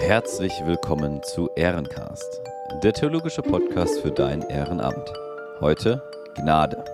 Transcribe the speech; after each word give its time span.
Herzlich 0.00 0.52
willkommen 0.66 1.22
zu 1.22 1.50
Ehrencast, 1.54 2.40
der 2.82 2.92
theologische 2.92 3.42
Podcast 3.42 4.00
für 4.00 4.10
dein 4.10 4.42
Ehrenamt. 4.42 5.12
Heute 5.60 6.02
Gnade. 6.34 6.84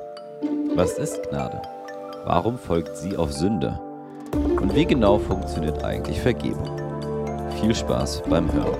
Was 0.74 0.98
ist 0.98 1.22
Gnade? 1.22 1.62
Warum 2.24 2.58
folgt 2.58 2.96
sie 2.96 3.16
auf 3.16 3.32
Sünde? 3.32 3.80
Und 4.32 4.74
wie 4.74 4.84
genau 4.84 5.18
funktioniert 5.18 5.82
eigentlich 5.82 6.20
Vergebung? 6.20 6.76
Viel 7.60 7.74
Spaß 7.74 8.24
beim 8.28 8.52
Hören. 8.52 8.78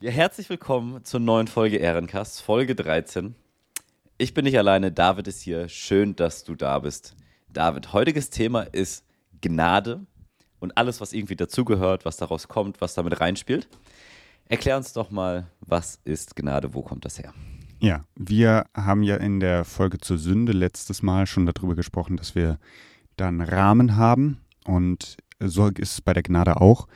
Ja, 0.00 0.10
herzlich 0.10 0.48
willkommen 0.48 1.04
zur 1.04 1.20
neuen 1.20 1.48
Folge 1.48 1.76
Ehrencast, 1.76 2.40
Folge 2.40 2.74
13. 2.74 3.34
Ich 4.16 4.32
bin 4.32 4.44
nicht 4.44 4.56
alleine, 4.56 4.92
David 4.92 5.26
ist 5.26 5.42
hier. 5.42 5.68
Schön, 5.68 6.14
dass 6.14 6.44
du 6.44 6.54
da 6.54 6.78
bist. 6.78 7.16
David, 7.48 7.92
heutiges 7.92 8.30
Thema 8.30 8.62
ist 8.62 9.04
Gnade 9.40 10.06
und 10.60 10.78
alles, 10.78 11.00
was 11.00 11.12
irgendwie 11.12 11.34
dazugehört, 11.34 12.04
was 12.04 12.16
daraus 12.16 12.46
kommt, 12.46 12.80
was 12.80 12.94
damit 12.94 13.20
reinspielt. 13.20 13.68
Erklär 14.48 14.76
uns 14.76 14.92
doch 14.92 15.10
mal, 15.10 15.48
was 15.60 15.98
ist 16.04 16.36
Gnade, 16.36 16.74
wo 16.74 16.82
kommt 16.82 17.04
das 17.04 17.18
her? 17.18 17.34
Ja, 17.80 18.04
wir 18.14 18.66
haben 18.72 19.02
ja 19.02 19.16
in 19.16 19.40
der 19.40 19.64
Folge 19.64 19.98
zur 19.98 20.18
Sünde 20.18 20.52
letztes 20.52 21.02
Mal 21.02 21.26
schon 21.26 21.44
darüber 21.46 21.74
gesprochen, 21.74 22.16
dass 22.16 22.36
wir 22.36 22.60
da 23.16 23.26
einen 23.26 23.40
Rahmen 23.40 23.96
haben 23.96 24.38
und 24.64 25.16
so 25.40 25.66
ist 25.66 25.92
es 25.92 26.00
bei 26.00 26.12
der 26.12 26.22
Gnade 26.22 26.60
auch. 26.60 26.86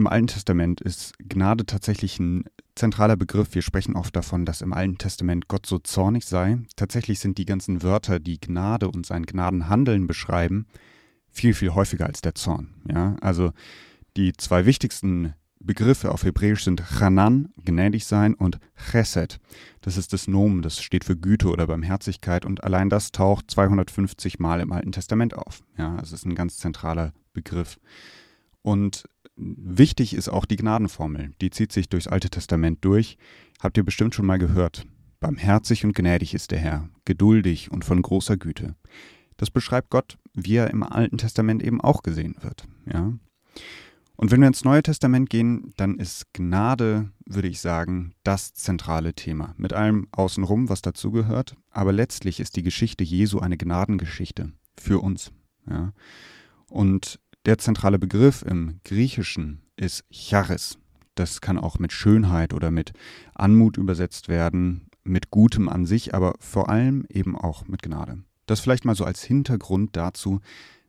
Im 0.00 0.06
Alten 0.06 0.28
Testament 0.28 0.80
ist 0.80 1.12
Gnade 1.18 1.66
tatsächlich 1.66 2.18
ein 2.18 2.44
zentraler 2.74 3.18
Begriff. 3.18 3.54
Wir 3.54 3.60
sprechen 3.60 3.96
oft 3.96 4.16
davon, 4.16 4.46
dass 4.46 4.62
im 4.62 4.72
Alten 4.72 4.96
Testament 4.96 5.46
Gott 5.46 5.66
so 5.66 5.78
zornig 5.78 6.24
sei. 6.24 6.56
Tatsächlich 6.74 7.18
sind 7.18 7.36
die 7.36 7.44
ganzen 7.44 7.82
Wörter, 7.82 8.18
die 8.18 8.40
Gnade 8.40 8.88
und 8.88 9.04
sein 9.04 9.26
Gnadenhandeln 9.26 10.06
beschreiben, 10.06 10.64
viel, 11.28 11.52
viel 11.52 11.74
häufiger 11.74 12.06
als 12.06 12.22
der 12.22 12.34
Zorn. 12.34 12.68
Ja? 12.90 13.16
Also 13.20 13.52
die 14.16 14.32
zwei 14.32 14.64
wichtigsten 14.64 15.34
Begriffe 15.58 16.12
auf 16.12 16.24
Hebräisch 16.24 16.64
sind 16.64 16.82
Chanan, 16.98 17.50
gnädig 17.62 18.06
sein, 18.06 18.32
und 18.32 18.58
Chesed. 18.90 19.38
Das 19.82 19.98
ist 19.98 20.14
das 20.14 20.28
Nomen, 20.28 20.62
das 20.62 20.80
steht 20.80 21.04
für 21.04 21.14
Güte 21.18 21.50
oder 21.50 21.66
Barmherzigkeit 21.66 22.46
und 22.46 22.64
allein 22.64 22.88
das 22.88 23.12
taucht 23.12 23.50
250 23.50 24.38
Mal 24.38 24.60
im 24.60 24.72
Alten 24.72 24.92
Testament 24.92 25.34
auf. 25.34 25.62
Ja, 25.76 25.98
es 26.00 26.12
ist 26.12 26.24
ein 26.24 26.34
ganz 26.34 26.56
zentraler 26.56 27.12
Begriff. 27.34 27.78
Und 28.62 29.04
wichtig 29.40 30.14
ist 30.14 30.28
auch 30.28 30.44
die 30.44 30.56
Gnadenformel. 30.56 31.32
Die 31.40 31.50
zieht 31.50 31.72
sich 31.72 31.88
durchs 31.88 32.06
Alte 32.06 32.30
Testament 32.30 32.84
durch. 32.84 33.16
Habt 33.60 33.76
ihr 33.76 33.84
bestimmt 33.84 34.14
schon 34.14 34.26
mal 34.26 34.38
gehört. 34.38 34.86
Barmherzig 35.20 35.84
und 35.84 35.94
gnädig 35.94 36.34
ist 36.34 36.50
der 36.50 36.58
Herr, 36.58 36.88
geduldig 37.04 37.70
und 37.70 37.84
von 37.84 38.00
großer 38.00 38.36
Güte. 38.36 38.74
Das 39.36 39.50
beschreibt 39.50 39.90
Gott, 39.90 40.18
wie 40.34 40.56
er 40.56 40.70
im 40.70 40.82
Alten 40.82 41.18
Testament 41.18 41.62
eben 41.62 41.80
auch 41.80 42.02
gesehen 42.02 42.36
wird. 42.40 42.66
Ja? 42.90 43.12
Und 44.16 44.30
wenn 44.30 44.40
wir 44.40 44.48
ins 44.48 44.64
Neue 44.64 44.82
Testament 44.82 45.30
gehen, 45.30 45.72
dann 45.78 45.96
ist 45.96 46.32
Gnade, 46.34 47.10
würde 47.24 47.48
ich 47.48 47.60
sagen, 47.60 48.12
das 48.22 48.52
zentrale 48.52 49.14
Thema. 49.14 49.54
Mit 49.56 49.72
allem 49.72 50.08
außenrum, 50.12 50.68
was 50.68 50.82
dazugehört. 50.82 51.56
Aber 51.70 51.92
letztlich 51.92 52.38
ist 52.38 52.56
die 52.56 52.62
Geschichte 52.62 53.02
Jesu 53.02 53.38
eine 53.38 53.56
Gnadengeschichte 53.56 54.52
für 54.78 55.00
uns. 55.00 55.32
Ja? 55.66 55.94
Und 56.68 57.18
der 57.46 57.58
zentrale 57.58 57.98
Begriff 57.98 58.42
im 58.42 58.80
Griechischen 58.84 59.62
ist 59.76 60.04
Charis. 60.10 60.78
Das 61.14 61.40
kann 61.40 61.58
auch 61.58 61.78
mit 61.78 61.92
Schönheit 61.92 62.52
oder 62.52 62.70
mit 62.70 62.92
Anmut 63.34 63.76
übersetzt 63.76 64.28
werden, 64.28 64.88
mit 65.02 65.30
Gutem 65.30 65.68
an 65.68 65.86
sich, 65.86 66.14
aber 66.14 66.34
vor 66.38 66.68
allem 66.68 67.04
eben 67.08 67.36
auch 67.36 67.66
mit 67.66 67.82
Gnade. 67.82 68.22
Das 68.46 68.60
vielleicht 68.60 68.84
mal 68.84 68.94
so 68.94 69.04
als 69.04 69.22
Hintergrund 69.22 69.96
dazu, 69.96 70.40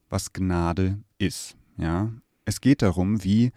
was 0.09 0.33
Gnade 0.33 0.99
ist. 1.17 1.55
Ja, 1.77 2.11
es 2.45 2.61
geht 2.61 2.81
darum, 2.81 3.23
wie 3.23 3.52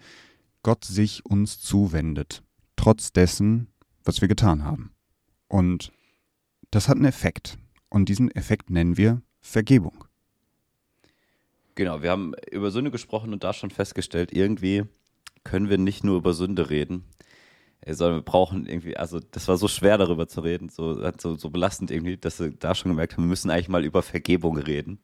Gott 0.63 0.85
sich 0.85 1.25
uns 1.25 1.59
zuwendet, 1.59 2.43
trotz 2.75 3.11
dessen, 3.11 3.67
was 4.03 4.21
wir 4.21 4.27
getan 4.27 4.63
haben. 4.63 4.91
Und 5.47 5.91
das 6.71 6.87
hat 6.87 6.95
einen 6.95 7.05
Effekt. 7.05 7.57
Und 7.89 8.09
diesen 8.09 8.31
Effekt 8.31 8.69
nennen 8.69 8.97
wir 8.97 9.21
Vergebung. 9.41 10.05
Genau, 11.75 12.01
wir 12.01 12.09
haben 12.09 12.33
über 12.51 12.71
Sünde 12.71 12.89
gesprochen 12.89 13.33
und 13.33 13.43
da 13.43 13.53
schon 13.53 13.69
festgestellt, 13.69 14.31
irgendwie 14.31 14.85
können 15.43 15.69
wir 15.69 15.77
nicht 15.77 16.03
nur 16.03 16.17
über 16.17 16.33
Sünde 16.33 16.69
reden, 16.69 17.03
sondern 17.85 18.19
wir 18.19 18.25
brauchen 18.25 18.65
irgendwie, 18.65 18.95
also 18.97 19.19
das 19.19 19.47
war 19.47 19.57
so 19.57 19.67
schwer 19.67 19.97
darüber 19.97 20.27
zu 20.27 20.41
reden, 20.41 20.69
so, 20.69 20.93
so, 21.19 21.35
so 21.35 21.49
belastend 21.49 21.91
irgendwie, 21.91 22.17
dass 22.17 22.39
wir 22.39 22.51
da 22.51 22.73
schon 22.75 22.91
gemerkt 22.91 23.13
haben, 23.13 23.23
wir 23.23 23.29
müssen 23.29 23.51
eigentlich 23.51 23.67
mal 23.67 23.83
über 23.83 24.01
Vergebung 24.01 24.57
reden, 24.57 24.99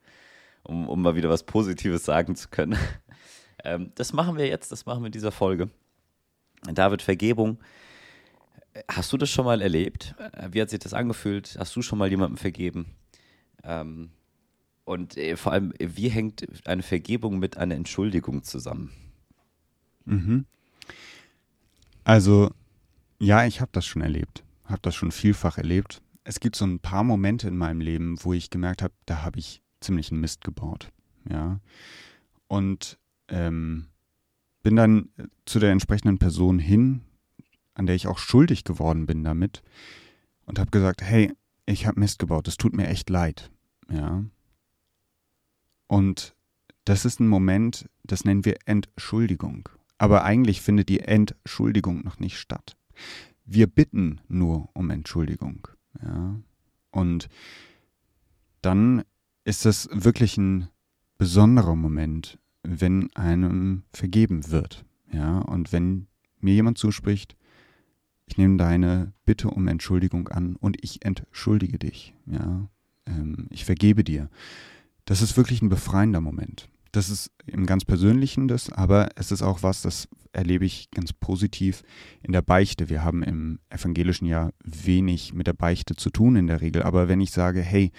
um, 0.64 0.88
um 0.88 1.02
mal 1.02 1.16
wieder 1.16 1.30
was 1.30 1.44
Positives 1.44 2.06
sagen 2.06 2.36
zu 2.36 2.50
können. 2.50 2.78
Ähm, 3.64 3.92
das 3.94 4.12
machen 4.12 4.38
wir 4.38 4.48
jetzt, 4.48 4.72
das 4.72 4.88
machen 4.88 5.04
wir 5.04 5.06
in 5.06 5.12
dieser 5.12 5.32
Folge. 5.32 5.70
David, 6.64 7.04
Vergebung. 7.04 7.60
Hast 8.88 9.14
du 9.14 9.18
das 9.18 9.30
schon 9.30 9.46
mal 9.46 9.62
erlebt? 9.62 10.16
Wie 10.50 10.60
hat 10.60 10.72
sich 10.72 10.80
das 10.80 10.96
angefühlt? 10.96 11.58
Hast 11.60 11.76
du 11.76 11.84
schon 11.84 12.00
mal 12.00 12.10
jemandem 12.10 12.38
vergeben? 12.38 12.88
Ähm, 13.64 14.10
und 14.84 15.18
äh, 15.18 15.36
vor 15.38 15.52
allem, 15.52 15.74
wie 15.80 16.10
hängt 16.10 16.46
eine 16.68 16.84
Vergebung 16.84 17.40
mit 17.40 17.58
einer 17.58 17.76
Entschuldigung 17.76 18.44
zusammen? 18.44 18.92
Mhm. 20.06 20.46
Also, 22.04 22.52
ja, 23.20 23.46
ich 23.46 23.62
habe 23.62 23.72
das 23.74 23.86
schon 23.86 24.02
erlebt. 24.02 24.44
Habe 24.66 24.82
das 24.82 24.96
schon 24.96 25.12
vielfach 25.12 25.58
erlebt. 25.58 26.02
Es 26.24 26.40
gibt 26.40 26.56
so 26.56 26.66
ein 26.66 26.80
paar 26.80 27.04
Momente 27.04 27.48
in 27.48 27.58
meinem 27.58 27.82
Leben, 27.82 28.18
wo 28.24 28.34
ich 28.34 28.50
gemerkt 28.50 28.82
habe, 28.82 28.94
da 29.06 29.24
habe 29.24 29.40
ich 29.40 29.62
ziemlich 29.80 30.12
einen 30.12 30.22
Mist 30.22 30.44
gebaut. 30.44 30.92
Ja. 31.30 31.60
Und 32.48 32.98
ähm, 33.28 33.88
bin 34.64 34.76
dann 34.76 35.10
zu 35.46 35.60
der 35.60 35.72
entsprechenden 35.72 36.20
Person 36.20 36.60
hin, 36.60 37.02
an 37.74 37.86
der 37.86 37.96
ich 37.96 38.08
auch 38.08 38.18
schuldig 38.18 38.64
geworden 38.64 39.06
bin 39.06 39.24
damit 39.24 39.64
und 40.46 40.60
habe 40.60 40.72
gesagt, 40.72 41.02
hey, 41.02 41.34
ich 41.66 41.86
habe 41.86 42.00
Mist 42.00 42.20
gebaut, 42.20 42.48
es 42.48 42.58
tut 42.58 42.74
mir 42.74 42.88
echt 42.88 43.10
leid. 43.10 43.52
Ja. 43.90 44.24
Und 45.92 46.38
das 46.86 47.04
ist 47.04 47.20
ein 47.20 47.28
Moment, 47.28 47.90
das 48.06 48.24
nennen 48.24 48.46
wir 48.46 48.56
Entschuldigung. 48.64 49.68
Aber 49.98 50.24
eigentlich 50.24 50.62
findet 50.62 50.88
die 50.88 51.02
Entschuldigung 51.02 52.02
noch 52.06 52.18
nicht 52.18 52.40
statt. 52.40 52.78
Wir 53.44 53.68
bitten 53.68 54.22
nur 54.30 54.70
um 54.72 54.90
Entschuldigung. 54.90 55.68
Ja? 56.02 56.40
Und 56.92 57.28
dann 58.62 59.04
ist 59.44 59.66
es 59.66 59.90
wirklich 59.92 60.38
ein 60.38 60.70
besonderer 61.18 61.76
Moment, 61.76 62.40
wenn 62.64 63.14
einem 63.14 63.84
vergeben 63.92 64.50
wird. 64.50 64.86
Ja? 65.12 65.40
Und 65.40 65.74
wenn 65.74 66.08
mir 66.40 66.54
jemand 66.54 66.78
zuspricht, 66.78 67.36
ich 68.28 68.38
nehme 68.38 68.56
deine 68.56 69.12
Bitte 69.26 69.50
um 69.50 69.68
Entschuldigung 69.68 70.30
an 70.30 70.56
und 70.56 70.78
ich 70.86 71.04
entschuldige 71.04 71.80
dich. 71.80 72.16
Ja? 72.28 72.70
Ähm, 73.06 73.48
ich 73.50 73.66
vergebe 73.66 74.06
dir 74.06 74.30
das 75.12 75.22
ist 75.22 75.36
wirklich 75.36 75.62
ein 75.62 75.68
befreiender 75.68 76.22
Moment. 76.22 76.70
Das 76.94 77.10
ist 77.10 77.32
im 77.46 77.66
ganz 77.66 77.84
Persönlichen 77.84 78.48
das, 78.48 78.72
aber 78.72 79.10
es 79.18 79.34
ist 79.34 79.42
auch 79.42 79.62
was, 79.62 79.82
das 79.82 80.08
erlebe 80.32 80.64
ich 80.64 80.90
ganz 80.90 81.12
positiv 81.12 81.84
in 82.24 82.32
der 82.32 82.42
Beichte. 82.42 82.88
Wir 82.88 83.04
haben 83.04 83.22
im 83.22 83.60
evangelischen 83.70 84.26
Jahr 84.26 84.54
wenig 84.64 85.34
mit 85.34 85.48
der 85.48 85.54
Beichte 85.54 85.98
zu 85.98 86.12
tun 86.12 86.38
in 86.38 86.48
der 86.48 86.62
Regel, 86.62 86.84
aber 86.84 87.10
wenn 87.10 87.20
ich 87.20 87.32
sage, 87.32 87.62
hey, 87.62 87.92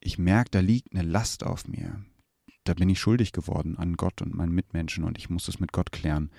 ich 0.00 0.16
merke, 0.16 0.48
da 0.50 0.60
liegt 0.60 0.94
eine 0.94 1.06
Last 1.06 1.44
auf 1.44 1.68
mir, 1.68 2.02
da 2.64 2.72
bin 2.72 2.88
ich 2.88 2.98
schuldig 2.98 3.32
geworden 3.32 3.76
an 3.76 3.98
Gott 3.98 4.22
und 4.22 4.34
meinen 4.34 4.54
Mitmenschen 4.54 5.04
und 5.04 5.18
ich 5.18 5.28
muss 5.28 5.46
es 5.46 5.60
mit 5.60 5.72
Gott 5.72 5.92
klären. 5.92 6.30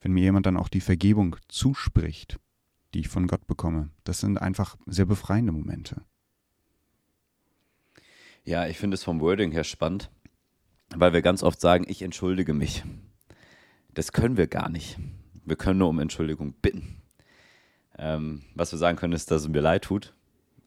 Wenn 0.00 0.12
mir 0.12 0.22
jemand 0.22 0.46
dann 0.46 0.56
auch 0.56 0.68
die 0.68 0.80
Vergebung 0.80 1.34
zuspricht, 1.48 2.38
die 2.94 3.00
ich 3.00 3.08
von 3.08 3.26
Gott 3.26 3.48
bekomme, 3.48 3.90
das 4.04 4.20
sind 4.20 4.40
einfach 4.40 4.76
sehr 4.86 5.06
befreiende 5.06 5.50
Momente. 5.50 6.02
Ja, 8.48 8.66
ich 8.66 8.78
finde 8.78 8.94
es 8.94 9.04
vom 9.04 9.20
Wording 9.20 9.52
her 9.52 9.62
spannend, 9.62 10.08
weil 10.96 11.12
wir 11.12 11.20
ganz 11.20 11.42
oft 11.42 11.60
sagen, 11.60 11.84
ich 11.86 12.00
entschuldige 12.00 12.54
mich. 12.54 12.82
Das 13.92 14.12
können 14.12 14.38
wir 14.38 14.46
gar 14.46 14.70
nicht. 14.70 14.96
Wir 15.44 15.56
können 15.56 15.80
nur 15.80 15.90
um 15.90 15.98
Entschuldigung 15.98 16.54
bitten. 16.54 17.02
Ähm, 17.98 18.40
was 18.54 18.72
wir 18.72 18.78
sagen 18.78 18.96
können, 18.96 19.12
ist, 19.12 19.30
dass 19.30 19.42
es 19.42 19.48
mir 19.48 19.60
leid 19.60 19.84
tut, 19.84 20.14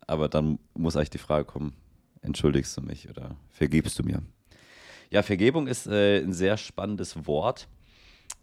aber 0.06 0.30
dann 0.30 0.60
muss 0.76 0.96
eigentlich 0.96 1.10
die 1.10 1.18
Frage 1.18 1.46
kommen, 1.46 1.74
entschuldigst 2.22 2.78
du 2.78 2.82
mich 2.82 3.10
oder 3.10 3.36
vergibst 3.50 3.98
du 3.98 4.04
mir? 4.04 4.22
Ja, 5.10 5.24
Vergebung 5.24 5.66
ist 5.66 5.88
äh, 5.88 6.20
ein 6.20 6.34
sehr 6.34 6.58
spannendes 6.58 7.26
Wort. 7.26 7.68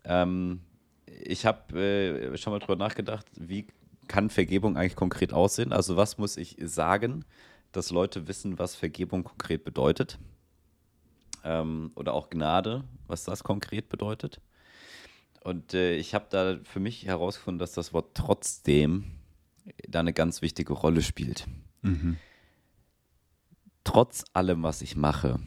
Ähm, 0.02 0.62
ich 1.06 1.46
habe 1.46 1.81
äh, 1.81 2.37
schon 2.38 2.52
mal 2.52 2.58
drüber 2.58 2.75
nachgedacht, 2.75 3.26
wie 3.38 3.69
kann 4.08 4.31
Vergebung 4.31 4.76
eigentlich 4.76 4.96
konkret 4.96 5.32
aussehen? 5.32 5.73
Also 5.73 5.96
was 5.96 6.19
muss 6.19 6.37
ich 6.37 6.56
sagen, 6.61 7.25
dass 7.73 7.91
Leute 7.91 8.29
wissen, 8.29 8.59
was 8.59 8.75
Vergebung 8.75 9.25
konkret 9.25 9.65
bedeutet. 9.65 10.19
Ähm, 11.44 11.93
oder 11.94 12.15
auch 12.15 12.31
Gnade, 12.31 12.85
was 13.06 13.25
das 13.25 13.44
konkret 13.44 13.88
bedeutet. 13.88 14.41
Und 15.43 15.73
äh, 15.75 15.94
ich 15.97 16.15
habe 16.15 16.26
da 16.31 16.59
für 16.65 16.81
mich 16.81 17.06
herausgefunden, 17.06 17.59
dass 17.59 17.73
das 17.73 17.93
Wort 17.93 18.15
trotzdem 18.15 19.05
da 19.88 20.00
eine 20.00 20.12
ganz 20.12 20.43
wichtige 20.43 20.73
Rolle 20.73 21.03
spielt. 21.03 21.47
Mhm. 21.82 22.17
trotz 23.85 24.25
allem, 24.35 24.62
was 24.64 24.82
ich 24.82 24.97
mache, 24.97 25.38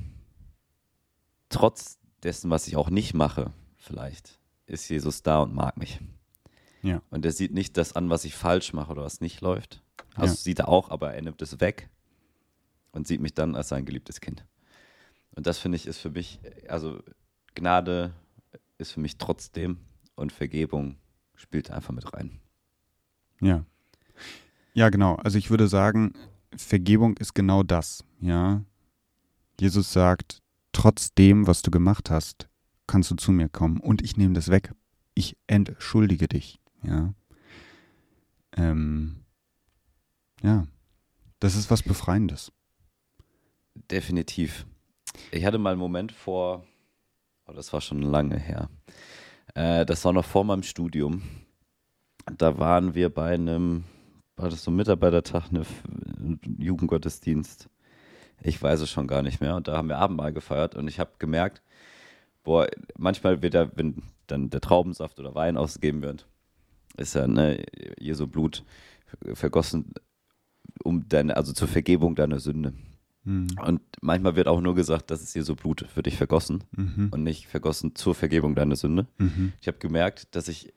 trotz 1.49 1.99
dessen, 2.23 2.49
was 2.49 2.67
ich 2.67 2.75
auch 2.77 2.89
nicht 2.89 3.13
mache, 3.13 3.51
vielleicht, 3.77 4.39
ist 4.65 4.87
Jesus 4.89 5.23
da 5.23 5.39
und 5.41 5.53
mag 5.53 5.77
mich. 5.77 5.99
Ja. 6.81 7.01
Und 7.09 7.25
er 7.25 7.31
sieht 7.33 7.53
nicht 7.53 7.77
das 7.77 7.93
an, 7.93 8.09
was 8.09 8.23
ich 8.25 8.33
falsch 8.33 8.73
mache 8.73 8.91
oder 8.91 9.03
was 9.03 9.21
nicht 9.21 9.41
läuft. 9.41 9.81
Also 10.15 10.33
Ja. 10.33 10.37
sieht 10.39 10.59
er 10.59 10.69
auch, 10.69 10.89
aber 10.89 11.13
er 11.13 11.21
nimmt 11.21 11.41
es 11.41 11.59
weg 11.59 11.89
und 12.91 13.07
sieht 13.07 13.21
mich 13.21 13.33
dann 13.33 13.55
als 13.55 13.69
sein 13.69 13.85
geliebtes 13.85 14.21
Kind. 14.21 14.45
Und 15.35 15.47
das 15.47 15.57
finde 15.57 15.77
ich 15.77 15.87
ist 15.87 15.99
für 15.99 16.09
mich, 16.09 16.39
also 16.67 17.01
Gnade 17.55 18.13
ist 18.77 18.91
für 18.91 18.99
mich 18.99 19.17
trotzdem 19.17 19.79
und 20.15 20.31
Vergebung 20.31 20.97
spielt 21.35 21.71
einfach 21.71 21.93
mit 21.93 22.13
rein. 22.13 22.39
Ja. 23.39 23.65
Ja, 24.73 24.89
genau. 24.89 25.15
Also 25.15 25.37
ich 25.37 25.49
würde 25.49 25.67
sagen, 25.67 26.13
Vergebung 26.55 27.17
ist 27.17 27.33
genau 27.33 27.63
das, 27.63 28.03
ja. 28.19 28.63
Jesus 29.59 29.91
sagt, 29.91 30.41
trotz 30.71 31.13
dem, 31.13 31.47
was 31.47 31.61
du 31.61 31.71
gemacht 31.71 32.09
hast, 32.09 32.49
kannst 32.87 33.11
du 33.11 33.15
zu 33.15 33.31
mir 33.31 33.49
kommen 33.49 33.79
und 33.79 34.01
ich 34.01 34.17
nehme 34.17 34.33
das 34.33 34.49
weg. 34.49 34.73
Ich 35.13 35.37
entschuldige 35.47 36.27
dich, 36.27 36.59
ja. 36.83 37.13
Ähm, 38.53 39.23
ja, 40.41 40.67
das 41.39 41.55
ist 41.55 41.71
was 41.71 41.83
Befreiendes. 41.83 42.51
Definitiv. 43.75 44.65
Ich 45.31 45.45
hatte 45.45 45.57
mal 45.57 45.71
einen 45.71 45.79
Moment 45.79 46.11
vor, 46.11 46.63
oh, 47.47 47.53
das 47.53 47.71
war 47.73 47.81
schon 47.81 48.01
lange 48.01 48.37
her. 48.37 48.69
Äh, 49.55 49.85
das 49.85 50.03
war 50.05 50.13
noch 50.13 50.25
vor 50.25 50.43
meinem 50.43 50.63
Studium. 50.63 51.21
Da 52.37 52.57
waren 52.57 52.95
wir 52.95 53.09
bei 53.09 53.33
einem, 53.33 53.83
war 54.35 54.49
das 54.49 54.63
so 54.63 54.71
ein 54.71 54.75
Mitarbeitertag, 54.75 55.51
ne, 55.51 55.65
ein 55.87 56.39
Jugendgottesdienst. 56.59 57.69
Ich 58.43 58.61
weiß 58.61 58.81
es 58.81 58.89
schon 58.89 59.07
gar 59.07 59.21
nicht 59.21 59.41
mehr. 59.41 59.55
Und 59.55 59.67
da 59.67 59.77
haben 59.77 59.89
wir 59.89 59.97
Abendmahl 59.97 60.33
gefeiert 60.33 60.75
und 60.75 60.87
ich 60.87 60.99
habe 60.99 61.11
gemerkt, 61.19 61.61
boah, 62.43 62.67
manchmal 62.97 63.41
wird 63.41 63.53
ja, 63.53 63.69
wenn 63.75 64.03
dann 64.27 64.49
der 64.49 64.61
Traubensaft 64.61 65.19
oder 65.19 65.35
Wein 65.35 65.57
ausgegeben 65.57 66.01
wird, 66.01 66.27
ist 66.97 67.15
ja 67.15 67.27
ne, 67.27 67.63
Jesu 67.99 68.27
Blut 68.27 68.63
vergossen, 69.33 69.93
um 70.83 71.07
deine, 71.07 71.35
also 71.37 71.53
zur 71.53 71.67
Vergebung 71.67 72.15
deiner 72.15 72.39
Sünde. 72.39 72.73
Mhm. 73.23 73.47
Und 73.65 73.81
manchmal 74.01 74.35
wird 74.35 74.47
auch 74.47 74.61
nur 74.61 74.73
gesagt, 74.75 75.11
das 75.11 75.21
ist 75.21 75.33
Jesu 75.35 75.55
Blut 75.55 75.85
für 75.93 76.01
dich 76.03 76.17
vergossen 76.17 76.63
Mhm. 76.71 77.09
und 77.11 77.23
nicht 77.23 77.47
vergossen 77.47 77.95
zur 77.95 78.15
Vergebung 78.15 78.55
deiner 78.55 78.75
Sünde. 78.75 79.07
Mhm. 79.17 79.53
Ich 79.61 79.67
habe 79.67 79.77
gemerkt, 79.77 80.35
dass 80.35 80.47
ich 80.47 80.73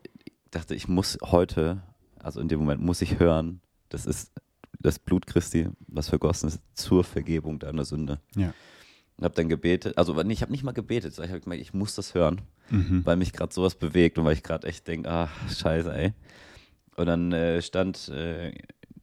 dachte, 0.50 0.74
ich 0.74 0.86
muss 0.88 1.18
heute, 1.22 1.82
also 2.22 2.40
in 2.40 2.48
dem 2.48 2.60
Moment 2.60 2.82
muss 2.82 3.00
ich 3.02 3.18
hören, 3.18 3.60
das 3.88 4.06
ist 4.06 4.32
das 4.78 4.98
Blut 4.98 5.26
Christi, 5.26 5.68
was 5.86 6.08
vergossen 6.10 6.48
ist 6.48 6.60
zur 6.74 7.02
Vergebung 7.04 7.58
deiner 7.58 7.84
Sünde. 7.84 8.20
Ja. 8.36 8.52
Und 9.16 9.24
habe 9.24 9.34
dann 9.34 9.48
gebetet, 9.48 9.96
also 9.96 10.12
ich 10.28 10.42
habe 10.42 10.50
nicht 10.52 10.64
mal 10.64 10.72
gebetet, 10.72 11.14
sondern 11.14 11.30
ich 11.30 11.32
habe 11.32 11.40
gemerkt, 11.44 11.62
ich 11.62 11.72
muss 11.72 11.94
das 11.94 12.14
hören, 12.14 12.42
Mhm. 12.70 13.02
weil 13.04 13.16
mich 13.16 13.32
gerade 13.32 13.52
sowas 13.54 13.74
bewegt 13.74 14.18
und 14.18 14.24
weil 14.24 14.32
ich 14.34 14.42
gerade 14.42 14.66
echt 14.66 14.86
denke, 14.88 15.08
ach, 15.10 15.30
scheiße, 15.50 15.94
ey. 15.94 16.12
Und 16.96 17.06
dann 17.06 17.32
äh, 17.32 17.62
stand 17.62 18.08
äh, 18.08 18.52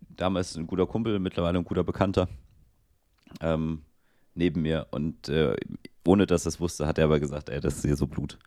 damals 0.10 0.56
ein 0.56 0.68
guter 0.68 0.86
Kumpel, 0.86 1.20
mittlerweile 1.20 1.58
ein 1.60 1.66
guter 1.66 1.84
Bekannter, 1.84 2.28
ähm, 3.42 3.84
neben 4.36 4.62
mir 4.62 4.88
und 4.92 5.30
äh, 5.30 5.56
ohne 6.06 6.26
dass 6.26 6.46
er 6.46 6.50
es 6.50 6.60
wusste, 6.60 6.88
hat 6.88 6.98
er 6.98 7.06
aber 7.06 7.20
gesagt, 7.20 7.50
ey, 7.50 7.60
das 7.60 7.78
ist 7.78 7.86
hier 7.86 7.96
so 7.96 8.08
Blut, 8.08 8.40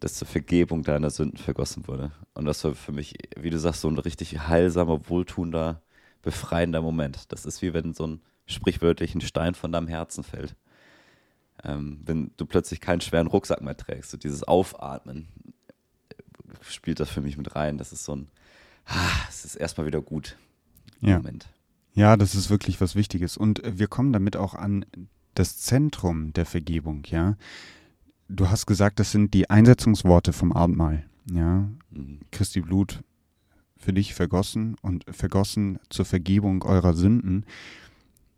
das 0.00 0.14
zur 0.14 0.28
Vergebung 0.28 0.82
deiner 0.82 1.10
Sünden 1.10 1.38
vergossen 1.38 1.88
wurde. 1.88 2.12
Und 2.34 2.44
das 2.44 2.62
war 2.64 2.74
für 2.74 2.92
mich, 2.92 3.14
wie 3.36 3.50
du 3.50 3.58
sagst, 3.58 3.80
so 3.80 3.88
ein 3.88 3.98
richtig 3.98 4.38
heilsamer, 4.46 5.08
wohltuender, 5.08 5.82
befreiender 6.22 6.82
Moment. 6.82 7.32
Das 7.32 7.44
ist 7.44 7.62
wie 7.62 7.74
wenn 7.74 7.94
so 7.94 8.06
ein 8.06 8.20
sprichwörtlichen 8.46 9.20
Stein 9.20 9.54
von 9.54 9.72
deinem 9.72 9.88
Herzen 9.88 10.24
fällt. 10.24 10.54
Ähm, 11.64 12.00
wenn 12.04 12.30
du 12.36 12.46
plötzlich 12.46 12.80
keinen 12.80 13.00
schweren 13.00 13.26
Rucksack 13.26 13.60
mehr 13.60 13.76
trägst, 13.76 14.10
so 14.10 14.16
dieses 14.16 14.44
Aufatmen 14.44 15.26
äh, 16.10 16.54
spielt 16.62 17.00
das 17.00 17.10
für 17.10 17.20
mich 17.20 17.36
mit 17.36 17.56
rein. 17.56 17.78
Das 17.78 17.92
ist 17.92 18.04
so 18.04 18.14
ein, 18.14 18.28
ah, 18.86 19.26
es 19.28 19.44
ist 19.44 19.56
erstmal 19.56 19.86
wieder 19.86 20.00
gut. 20.00 20.36
Ja. 21.00 21.16
Moment. 21.16 21.48
Ja, 21.98 22.16
das 22.16 22.36
ist 22.36 22.48
wirklich 22.48 22.80
was 22.80 22.94
Wichtiges. 22.94 23.36
Und 23.36 23.64
äh, 23.64 23.76
wir 23.76 23.88
kommen 23.88 24.12
damit 24.12 24.36
auch 24.36 24.54
an 24.54 24.86
das 25.34 25.58
Zentrum 25.58 26.32
der 26.32 26.46
Vergebung, 26.46 27.02
ja. 27.06 27.36
Du 28.28 28.50
hast 28.50 28.66
gesagt, 28.66 29.00
das 29.00 29.10
sind 29.10 29.34
die 29.34 29.50
Einsetzungsworte 29.50 30.32
vom 30.32 30.52
Abendmahl, 30.52 31.04
ja. 31.28 31.68
Mhm. 31.90 32.20
Christi 32.30 32.60
Blut 32.60 33.02
für 33.76 33.92
dich 33.92 34.14
vergossen 34.14 34.76
und 34.80 35.06
vergossen 35.10 35.80
zur 35.90 36.04
Vergebung 36.04 36.62
eurer 36.62 36.94
Sünden. 36.94 37.44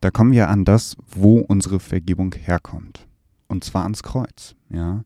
Da 0.00 0.10
kommen 0.10 0.32
wir 0.32 0.48
an 0.48 0.64
das, 0.64 0.96
wo 1.06 1.40
unsere 1.40 1.80
Vergebung 1.80 2.34
herkommt. 2.34 3.06
Und 3.46 3.62
zwar 3.62 3.82
ans 3.82 4.02
Kreuz, 4.02 4.54
ja. 4.70 5.04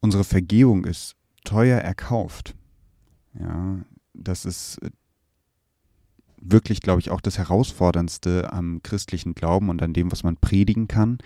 Unsere 0.00 0.24
Vergebung 0.24 0.86
ist 0.86 1.14
teuer 1.44 1.78
erkauft. 1.78 2.54
Ja, 3.38 3.84
das 4.14 4.46
ist 4.46 4.78
äh, 4.78 4.90
wirklich, 6.40 6.80
glaube 6.80 7.00
ich, 7.00 7.10
auch 7.10 7.20
das 7.20 7.38
Herausforderndste 7.38 8.52
am 8.52 8.82
christlichen 8.82 9.34
Glauben 9.34 9.68
und 9.68 9.82
an 9.82 9.92
dem, 9.92 10.12
was 10.12 10.22
man 10.22 10.36
predigen 10.36 10.88
kann. 10.88 11.18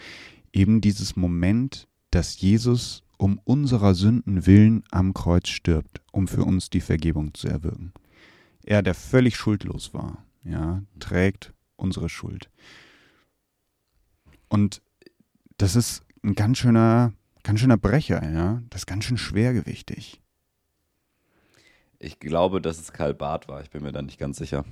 Eben 0.52 0.80
dieses 0.80 1.16
Moment, 1.16 1.88
dass 2.10 2.40
Jesus 2.40 3.02
um 3.16 3.40
unserer 3.44 3.94
Sünden 3.94 4.46
willen 4.46 4.82
am 4.90 5.14
Kreuz 5.14 5.48
stirbt, 5.48 6.00
um 6.10 6.26
für 6.26 6.44
uns 6.44 6.70
die 6.70 6.80
Vergebung 6.80 7.34
zu 7.34 7.48
erwirken. 7.48 7.92
Er, 8.64 8.82
der 8.82 8.94
völlig 8.94 9.36
schuldlos 9.36 9.94
war, 9.94 10.24
ja, 10.44 10.82
trägt 10.98 11.52
unsere 11.76 12.08
Schuld. 12.08 12.50
Und 14.48 14.82
das 15.56 15.76
ist 15.76 16.04
ein 16.24 16.34
ganz 16.34 16.58
schöner, 16.58 17.12
ganz 17.42 17.60
schöner 17.60 17.76
Brecher, 17.76 18.28
ja. 18.32 18.62
Das 18.70 18.82
ist 18.82 18.86
ganz 18.86 19.04
schön 19.04 19.18
schwergewichtig. 19.18 20.20
Ich 21.98 22.18
glaube, 22.18 22.60
dass 22.60 22.80
es 22.80 22.92
Karl 22.92 23.14
Barth 23.14 23.48
war, 23.48 23.62
ich 23.62 23.70
bin 23.70 23.82
mir 23.82 23.92
da 23.92 24.02
nicht 24.02 24.18
ganz 24.18 24.36
sicher. 24.36 24.64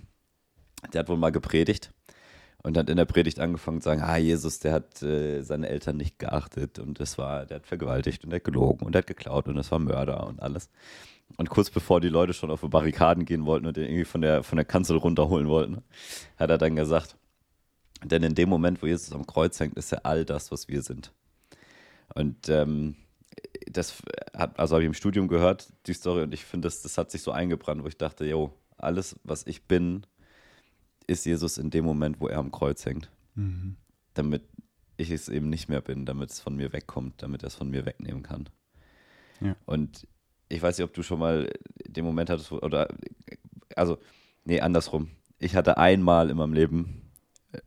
Der 0.93 1.01
hat 1.01 1.09
wohl 1.09 1.17
mal 1.17 1.31
gepredigt 1.31 1.93
und 2.63 2.77
hat 2.77 2.91
in 2.91 2.97
der 2.97 3.05
Predigt 3.05 3.41
angefangen 3.41 3.81
zu 3.81 3.87
sagen, 3.87 4.03
ah, 4.03 4.17
Jesus, 4.17 4.59
der 4.59 4.73
hat 4.73 5.03
äh, 5.03 5.43
seine 5.43 5.69
Eltern 5.69 5.97
nicht 5.97 6.19
geachtet 6.19 6.79
und 6.79 7.01
das 7.01 7.19
war, 7.19 7.47
der 7.47 7.57
hat 7.57 7.67
vergewaltigt 7.67 8.25
und 8.25 8.31
der 8.31 8.39
hat 8.39 8.45
gelogen 8.45 8.85
und 8.85 8.95
der 8.95 9.01
hat 9.01 9.07
geklaut 9.07 9.49
und 9.49 9.57
das 9.57 9.71
war 9.71 9.79
Mörder 9.79 10.27
und 10.27 10.43
alles. 10.43 10.71
Und 11.37 11.49
kurz 11.49 11.71
bevor 11.71 12.01
die 12.01 12.09
Leute 12.09 12.35
schon 12.35 12.51
auf 12.51 12.61
die 12.61 12.69
Barrikaden 12.69 13.25
gehen 13.25 13.47
wollten 13.47 13.67
und 13.67 13.77
den 13.77 13.85
irgendwie 13.85 14.05
von 14.05 14.21
der, 14.21 14.43
von 14.43 14.57
der 14.57 14.65
Kanzel 14.65 14.97
runterholen 14.97 15.49
wollten, 15.49 15.83
hat 16.37 16.51
er 16.51 16.59
dann 16.59 16.77
gesagt, 16.77 17.17
denn 18.05 18.23
in 18.23 18.35
dem 18.35 18.49
Moment, 18.49 18.83
wo 18.83 18.87
Jesus 18.87 19.13
am 19.13 19.27
Kreuz 19.27 19.61
hängt, 19.61 19.77
ist 19.77 19.93
er 19.93 20.07
all 20.07 20.25
das, 20.25 20.51
was 20.51 20.69
wir 20.69 20.83
sind. 20.83 21.13
Und 22.15 22.49
ähm, 22.49 22.97
das 23.71 24.03
hat, 24.35 24.59
also 24.59 24.75
habe 24.75 24.83
ich 24.83 24.89
im 24.89 24.95
Studium 24.95 25.29
gehört, 25.29 25.69
die 25.87 25.93
Story, 25.93 26.23
und 26.23 26.35
ich 26.35 26.45
finde, 26.45 26.67
das, 26.67 26.83
das 26.83 26.99
hat 26.99 27.11
sich 27.11 27.23
so 27.23 27.31
eingebrannt, 27.31 27.83
wo 27.85 27.89
ich 27.89 27.97
dachte, 27.97 28.25
yo, 28.25 28.53
alles, 28.77 29.17
was 29.23 29.47
ich 29.47 29.65
bin, 29.65 30.07
ist 31.07 31.25
Jesus 31.27 31.59
in 31.59 31.71
dem 31.71 31.85
Moment, 31.85 32.21
wo 32.21 32.29
er 32.29 32.39
am 32.39 32.53
Kreuz 32.53 32.85
hängt. 32.85 33.11
Mhm. 33.35 33.77
Damit 34.15 34.43
ich 34.97 35.11
es 35.11 35.29
eben 35.29 35.49
nicht 35.49 35.69
mehr 35.69 35.81
bin, 35.81 36.05
damit 36.05 36.31
es 36.31 36.41
von 36.41 36.57
mir 36.57 36.73
wegkommt, 36.73 37.23
damit 37.23 37.43
er 37.43 37.49
es 37.49 37.55
von 37.55 37.71
mir 37.71 37.87
wegnehmen 37.87 38.23
kann. 38.23 38.49
Ja. 39.41 39.57
Und 39.65 40.07
ich 40.49 40.61
weiß 40.61 40.79
nicht, 40.79 40.85
ob 40.85 40.93
du 40.93 41.03
schon 41.03 41.19
mal 41.19 41.51
den 41.87 42.05
Moment 42.05 42.29
hattest, 42.29 42.51
wo, 42.51 42.59
oder, 42.59 42.89
also, 43.77 43.99
nee, 44.45 44.61
andersrum. 44.61 45.11
Ich 45.39 45.57
hatte 45.57 45.79
einmal 45.79 46.29
in 46.29 46.37
meinem 46.37 46.53
Leben 46.53 47.11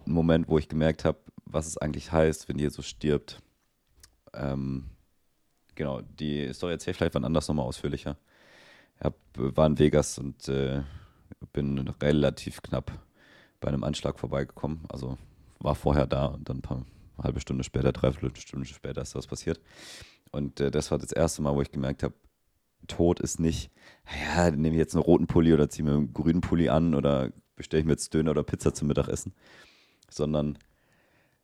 einen 0.05 0.13
Moment, 0.13 0.47
wo 0.47 0.57
ich 0.57 0.69
gemerkt 0.69 1.05
habe, 1.05 1.19
was 1.45 1.65
es 1.65 1.77
eigentlich 1.77 2.11
heißt, 2.11 2.47
wenn 2.49 2.59
Jesus 2.59 2.87
stirbt. 2.87 3.41
Ähm, 4.33 4.89
genau, 5.75 6.01
die 6.01 6.53
Story 6.53 6.73
erzähle 6.73 6.91
ich 6.91 6.97
vielleicht 6.97 7.15
wann 7.15 7.25
anders 7.25 7.47
nochmal 7.47 7.65
ausführlicher. 7.65 8.17
Ich 8.97 9.03
hab, 9.03 9.15
war 9.35 9.67
in 9.67 9.79
Vegas 9.79 10.19
und 10.19 10.47
äh, 10.49 10.83
bin 11.51 11.87
relativ 12.01 12.61
knapp 12.61 12.91
bei 13.63 13.69
einem 13.69 13.83
Anschlag 13.83 14.19
vorbeigekommen. 14.19 14.81
Also 14.89 15.17
war 15.59 15.73
vorher 15.73 16.05
da 16.05 16.25
und 16.25 16.49
dann 16.49 16.57
ein 16.57 16.61
paar 16.61 16.85
eine 17.15 17.23
halbe 17.23 17.39
Stunde 17.39 17.63
später, 17.63 17.93
dreiviertel 17.93 18.35
Stunde 18.35 18.65
später 18.65 19.01
ist 19.01 19.15
das 19.15 19.25
passiert. 19.25 19.61
Und 20.31 20.59
äh, 20.59 20.69
das 20.69 20.91
war 20.91 20.97
das 20.97 21.11
erste 21.11 21.41
Mal, 21.41 21.55
wo 21.55 21.61
ich 21.61 21.71
gemerkt 21.71 22.03
habe, 22.03 22.13
Tod 22.87 23.21
ist 23.21 23.39
nicht, 23.39 23.71
ja, 24.35 24.51
nehme 24.51 24.75
ich 24.75 24.79
jetzt 24.79 24.95
einen 24.95 25.03
roten 25.03 25.27
Pulli 25.27 25.53
oder 25.53 25.69
ziehe 25.69 25.85
mir 25.85 25.93
einen 25.95 26.13
grünen 26.13 26.41
Pulli 26.41 26.67
an 26.67 26.93
oder 26.93 27.31
bestelle 27.55 27.79
ich 27.79 27.85
mir 27.85 27.93
jetzt 27.93 28.13
Döner 28.13 28.31
oder 28.31 28.43
Pizza 28.43 28.73
zum 28.73 28.89
Mittagessen, 28.89 29.33
sondern 30.09 30.57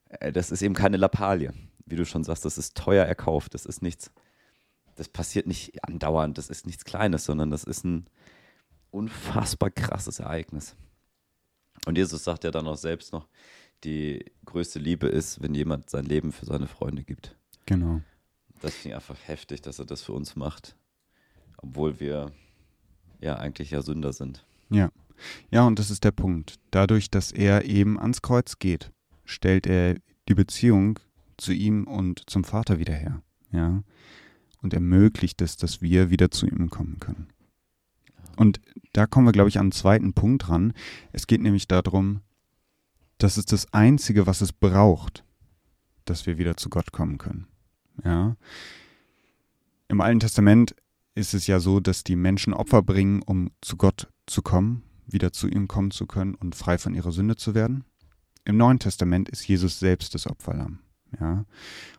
äh, 0.09 0.33
das 0.33 0.51
ist 0.51 0.61
eben 0.61 0.73
keine 0.73 0.97
Lappalie. 0.97 1.53
Wie 1.85 1.95
du 1.95 2.05
schon 2.05 2.25
sagst, 2.25 2.43
das 2.43 2.57
ist 2.57 2.75
teuer 2.75 3.05
erkauft. 3.05 3.53
Das 3.53 3.65
ist 3.65 3.81
nichts, 3.81 4.11
das 4.95 5.07
passiert 5.07 5.47
nicht 5.47 5.81
andauernd, 5.85 6.37
das 6.37 6.49
ist 6.49 6.65
nichts 6.65 6.83
Kleines, 6.83 7.23
sondern 7.23 7.51
das 7.51 7.63
ist 7.63 7.85
ein 7.85 8.07
unfassbar 8.91 9.69
krasses 9.69 10.19
Ereignis. 10.19 10.75
Und 11.89 11.97
Jesus 11.97 12.23
sagt 12.23 12.43
ja 12.43 12.51
dann 12.51 12.67
auch 12.67 12.77
selbst 12.77 13.13
noch, 13.13 13.27
die 13.83 14.23
größte 14.45 14.77
Liebe 14.77 15.07
ist, 15.07 15.41
wenn 15.41 15.55
jemand 15.55 15.89
sein 15.89 16.05
Leben 16.05 16.31
für 16.31 16.45
seine 16.45 16.67
Freunde 16.67 17.03
gibt. 17.03 17.35
Genau. 17.65 18.01
Das 18.61 18.75
finde 18.75 18.89
ich 18.89 18.95
einfach 18.95 19.17
heftig, 19.25 19.63
dass 19.63 19.79
er 19.79 19.85
das 19.85 20.03
für 20.03 20.13
uns 20.13 20.35
macht, 20.35 20.75
obwohl 21.57 21.99
wir 21.99 22.31
ja 23.19 23.37
eigentlich 23.37 23.71
ja 23.71 23.81
Sünder 23.81 24.13
sind. 24.13 24.45
Ja. 24.69 24.91
Ja, 25.49 25.65
und 25.65 25.79
das 25.79 25.89
ist 25.89 26.03
der 26.03 26.11
Punkt. 26.11 26.59
Dadurch, 26.69 27.09
dass 27.09 27.31
er 27.31 27.65
eben 27.65 27.99
ans 27.99 28.21
Kreuz 28.21 28.59
geht, 28.59 28.91
stellt 29.25 29.65
er 29.65 29.95
die 30.27 30.35
Beziehung 30.35 30.99
zu 31.37 31.53
ihm 31.53 31.87
und 31.87 32.29
zum 32.29 32.43
Vater 32.43 32.77
wieder 32.77 32.93
her. 32.93 33.23
Ja. 33.51 33.81
Und 34.61 34.75
ermöglicht 34.75 35.41
es, 35.41 35.57
dass 35.57 35.81
wir 35.81 36.11
wieder 36.11 36.29
zu 36.29 36.45
ihm 36.45 36.69
kommen 36.69 36.99
können. 36.99 37.29
Und 38.35 38.59
da 38.93 39.05
kommen 39.05 39.27
wir, 39.27 39.31
glaube 39.31 39.49
ich, 39.49 39.57
an 39.57 39.65
einen 39.65 39.71
zweiten 39.71 40.13
Punkt 40.13 40.49
ran. 40.49 40.73
Es 41.11 41.27
geht 41.27 41.41
nämlich 41.41 41.67
darum, 41.67 42.21
das 43.17 43.37
ist 43.37 43.51
das 43.51 43.73
Einzige, 43.73 44.27
was 44.27 44.41
es 44.41 44.53
braucht, 44.53 45.23
dass 46.05 46.25
wir 46.25 46.37
wieder 46.37 46.57
zu 46.57 46.69
Gott 46.69 46.91
kommen 46.91 47.17
können. 47.17 47.47
Ja. 48.03 48.35
Im 49.89 50.01
Alten 50.01 50.21
Testament 50.21 50.75
ist 51.15 51.33
es 51.33 51.47
ja 51.47 51.59
so, 51.59 51.79
dass 51.79 52.03
die 52.03 52.15
Menschen 52.15 52.53
Opfer 52.53 52.81
bringen, 52.81 53.21
um 53.21 53.51
zu 53.61 53.75
Gott 53.75 54.07
zu 54.25 54.41
kommen, 54.41 54.83
wieder 55.05 55.33
zu 55.33 55.47
ihm 55.47 55.67
kommen 55.67 55.91
zu 55.91 56.07
können 56.07 56.35
und 56.35 56.55
frei 56.55 56.77
von 56.77 56.95
ihrer 56.95 57.11
Sünde 57.11 57.35
zu 57.35 57.53
werden. 57.53 57.83
Im 58.45 58.57
Neuen 58.57 58.79
Testament 58.79 59.29
ist 59.29 59.47
Jesus 59.47 59.79
selbst 59.79 60.15
das 60.15 60.27
Opferlamm. 60.27 60.79
Ja. 61.19 61.45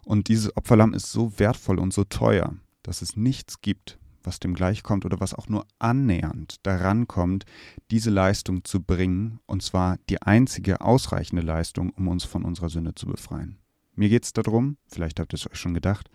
Und 0.05 0.29
dieses 0.29 0.57
Opferlamm 0.57 0.95
ist 0.95 1.13
so 1.13 1.39
wertvoll 1.39 1.79
und 1.79 1.93
so 1.93 2.05
teuer, 2.05 2.55
dass 2.83 3.03
es 3.03 3.17
nichts 3.17 3.61
gibt, 3.61 4.00
was 4.23 4.41
dem 4.41 4.55
gleichkommt 4.55 5.05
oder 5.05 5.21
was 5.21 5.35
auch 5.35 5.49
nur 5.49 5.67
annähernd 5.79 6.57
daran 6.67 7.09
kommt, 7.09 7.45
diese 7.91 8.11
Leistung 8.11 8.65
zu 8.65 8.83
bringen, 8.83 9.41
und 9.47 9.63
zwar 9.63 9.99
die 10.09 10.23
einzige 10.23 10.81
ausreichende 10.81 11.43
Leistung, 11.43 11.91
um 11.91 12.09
uns 12.09 12.25
von 12.25 12.45
unserer 12.45 12.69
Sünde 12.69 12.95
zu 12.95 13.07
befreien. 13.07 13.59
Mir 13.95 14.09
geht 14.09 14.25
es 14.25 14.33
darum, 14.33 14.77
vielleicht 14.87 15.21
habt 15.21 15.33
ihr 15.33 15.37
es 15.37 15.51
euch 15.51 15.59
schon 15.59 15.75
gedacht, 15.75 16.11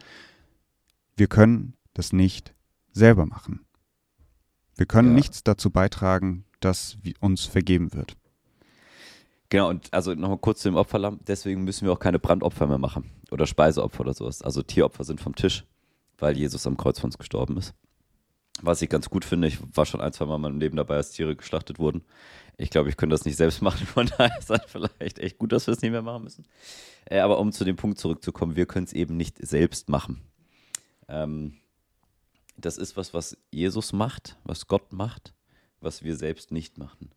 wir 1.18 1.28
können 1.28 1.76
das 1.94 2.14
nicht 2.14 2.54
selber 2.92 3.26
machen. 3.26 3.66
Wir 4.76 4.86
können 4.86 5.10
ja. 5.10 5.16
nichts 5.16 5.44
dazu 5.44 5.70
beitragen, 5.70 6.46
dass 6.60 6.98
uns 7.20 7.46
vergeben 7.46 7.94
wird. 7.94 8.18
Genau, 9.50 9.70
und 9.70 9.94
also 9.94 10.14
nochmal 10.16 10.40
kurz 10.40 10.62
zu 10.62 10.70
dem 10.70 10.76
Opferlamm. 10.76 11.20
Deswegen 11.28 11.64
müssen 11.64 11.86
wir 11.86 11.94
auch 11.94 12.00
keine 12.00 12.20
Brandopfer 12.20 12.68
mehr 12.68 12.78
machen 12.78 13.12
oder 13.32 13.46
Speiseopfer 13.46 14.02
oder 14.02 14.14
sowas. 14.14 14.42
Also 14.42 14.62
Tieropfer 14.64 15.04
sind 15.04 15.22
vom 15.22 15.36
Tisch, 15.36 15.66
weil 16.18 16.38
Jesus 16.38 16.66
am 16.66 16.78
Kreuz 16.78 17.00
für 17.00 17.06
uns 17.06 17.18
gestorben 17.18 17.58
ist. 17.58 17.74
Was 18.62 18.82
ich 18.82 18.90
ganz 18.90 19.10
gut 19.10 19.26
finde, 19.26 19.48
ich 19.48 19.60
war 19.76 19.86
schon 19.86 20.02
ein, 20.02 20.14
zwei 20.14 20.26
Mal 20.26 20.36
in 20.36 20.42
meinem 20.42 20.60
Leben 20.60 20.78
dabei, 20.78 20.96
als 20.96 21.12
Tiere 21.12 21.36
geschlachtet 21.36 21.78
wurden. 21.78 22.04
Ich 22.58 22.70
glaube, 22.70 22.90
ich 22.90 22.96
könnte 22.96 23.14
das 23.14 23.26
nicht 23.26 23.36
selbst 23.36 23.62
machen, 23.64 23.86
von 23.86 24.08
daher 24.08 24.38
ist 24.40 24.50
es 24.50 24.62
vielleicht 24.68 25.20
echt 25.20 25.38
gut, 25.38 25.52
dass 25.52 25.68
wir 25.68 25.74
es 25.74 25.82
nicht 25.82 25.92
mehr 25.92 26.02
machen 26.02 26.24
müssen. 26.24 26.46
Äh, 27.06 27.20
aber 27.20 27.40
um 27.40 27.52
zu 27.52 27.66
dem 27.66 27.76
Punkt 27.76 28.00
zurückzukommen, 28.00 28.56
wir 28.56 28.66
können 28.66 28.86
es 28.86 28.94
eben 28.94 29.18
nicht 29.18 29.46
selbst 29.46 29.90
machen. 29.90 30.22
Ähm, 31.08 31.58
das 32.58 32.78
ist 32.78 32.96
was, 32.96 33.14
was 33.14 33.38
Jesus 33.52 33.92
macht, 33.92 34.38
was 34.44 34.68
Gott 34.68 34.94
macht, 34.94 35.34
was 35.82 36.04
wir 36.04 36.16
selbst 36.16 36.52
nicht 36.52 36.78
machen. 36.78 37.12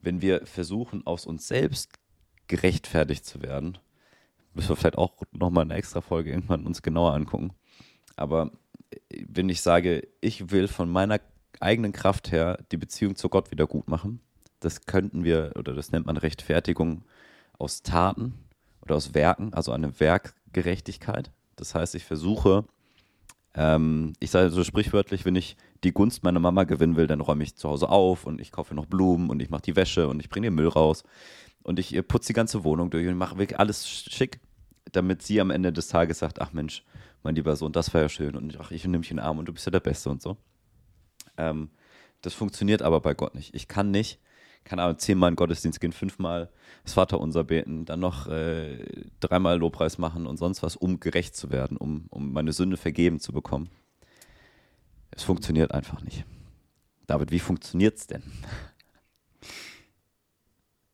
Wenn 0.00 0.20
wir 0.20 0.46
versuchen, 0.46 1.06
aus 1.06 1.26
uns 1.26 1.46
selbst 1.46 2.00
gerechtfertigt 2.48 3.24
zu 3.24 3.40
werden, 3.40 3.78
müssen 4.52 4.70
wir 4.70 4.76
vielleicht 4.76 4.98
auch 4.98 5.22
nochmal 5.30 5.64
eine 5.64 5.74
extra 5.74 6.00
Folge 6.00 6.30
irgendwann 6.30 6.66
uns 6.66 6.82
genauer 6.82 7.14
angucken. 7.14 7.52
Aber 8.16 8.50
wenn 9.26 9.48
ich 9.48 9.62
sage, 9.62 10.08
ich 10.20 10.50
will 10.50 10.68
von 10.68 10.90
meiner 10.90 11.20
eigenen 11.60 11.92
Kraft 11.92 12.32
her 12.32 12.58
die 12.72 12.76
Beziehung 12.76 13.16
zu 13.16 13.28
Gott 13.28 13.50
wieder 13.50 13.66
gut 13.66 13.88
machen, 13.88 14.20
das 14.60 14.86
könnten 14.86 15.24
wir, 15.24 15.52
oder 15.56 15.74
das 15.74 15.92
nennt 15.92 16.06
man 16.06 16.16
Rechtfertigung 16.16 17.04
aus 17.58 17.82
Taten 17.82 18.34
oder 18.80 18.96
aus 18.96 19.14
Werken, 19.14 19.54
also 19.54 19.72
eine 19.72 20.00
Werkgerechtigkeit. 20.00 21.30
Das 21.56 21.74
heißt, 21.74 21.94
ich 21.94 22.04
versuche, 22.04 22.64
ähm, 23.54 24.14
ich 24.20 24.30
sage 24.30 24.50
so 24.50 24.64
sprichwörtlich, 24.64 25.24
wenn 25.24 25.36
ich 25.36 25.56
die 25.84 25.92
Gunst 25.92 26.22
meiner 26.22 26.40
Mama 26.40 26.64
gewinnen 26.64 26.96
will, 26.96 27.06
dann 27.06 27.20
räume 27.20 27.44
ich 27.44 27.56
zu 27.56 27.68
Hause 27.68 27.88
auf 27.88 28.24
und 28.24 28.40
ich 28.40 28.52
kaufe 28.52 28.74
noch 28.74 28.86
Blumen 28.86 29.30
und 29.30 29.40
ich 29.40 29.50
mache 29.50 29.62
die 29.62 29.76
Wäsche 29.76 30.08
und 30.08 30.20
ich 30.20 30.30
bringe 30.30 30.46
den 30.46 30.54
Müll 30.54 30.68
raus 30.68 31.04
und 31.62 31.78
ich 31.78 31.94
äh, 31.94 32.02
putze 32.02 32.28
die 32.28 32.32
ganze 32.34 32.64
Wohnung 32.64 32.90
durch 32.90 33.06
und 33.06 33.16
mache 33.16 33.38
wirklich 33.38 33.58
alles 33.58 33.88
schick, 33.88 34.40
damit 34.92 35.22
sie 35.22 35.40
am 35.40 35.50
Ende 35.50 35.72
des 35.72 35.88
Tages 35.88 36.18
sagt, 36.20 36.40
ach 36.40 36.52
Mensch, 36.52 36.84
mein 37.22 37.34
lieber 37.34 37.56
Sohn, 37.56 37.72
das 37.72 37.92
war 37.94 38.00
ja 38.00 38.08
schön 38.08 38.36
und 38.36 38.58
ach, 38.60 38.70
ich 38.70 38.84
nehme 38.84 39.00
dich 39.00 39.10
in 39.10 39.18
den 39.18 39.24
Arm 39.24 39.38
und 39.38 39.46
du 39.46 39.52
bist 39.52 39.66
ja 39.66 39.70
der 39.70 39.80
Beste 39.80 40.10
und 40.10 40.22
so. 40.22 40.36
Ähm, 41.36 41.70
das 42.20 42.34
funktioniert 42.34 42.82
aber 42.82 43.00
bei 43.00 43.14
Gott 43.14 43.34
nicht. 43.34 43.54
Ich 43.54 43.68
kann 43.68 43.90
nicht, 43.90 44.18
keine 44.64 44.82
Ahnung, 44.82 44.98
zehnmal 44.98 45.30
in 45.30 45.36
Gottesdienst 45.36 45.80
gehen, 45.80 45.92
fünfmal 45.92 46.50
das 46.84 46.94
Vaterunser 46.94 47.44
beten, 47.44 47.84
dann 47.84 48.00
noch 48.00 48.28
äh, 48.28 48.84
dreimal 49.20 49.58
Lobpreis 49.58 49.98
machen 49.98 50.26
und 50.26 50.36
sonst 50.36 50.62
was, 50.62 50.76
um 50.76 51.00
gerecht 51.00 51.36
zu 51.36 51.50
werden, 51.50 51.76
um, 51.76 52.06
um 52.10 52.32
meine 52.32 52.52
Sünde 52.52 52.76
vergeben 52.76 53.20
zu 53.20 53.32
bekommen. 53.32 53.70
Es 55.10 55.22
funktioniert 55.22 55.72
einfach 55.72 56.00
nicht. 56.02 56.24
David, 57.06 57.30
wie 57.30 57.40
funktioniert 57.40 57.98
es 57.98 58.06
denn? 58.06 58.22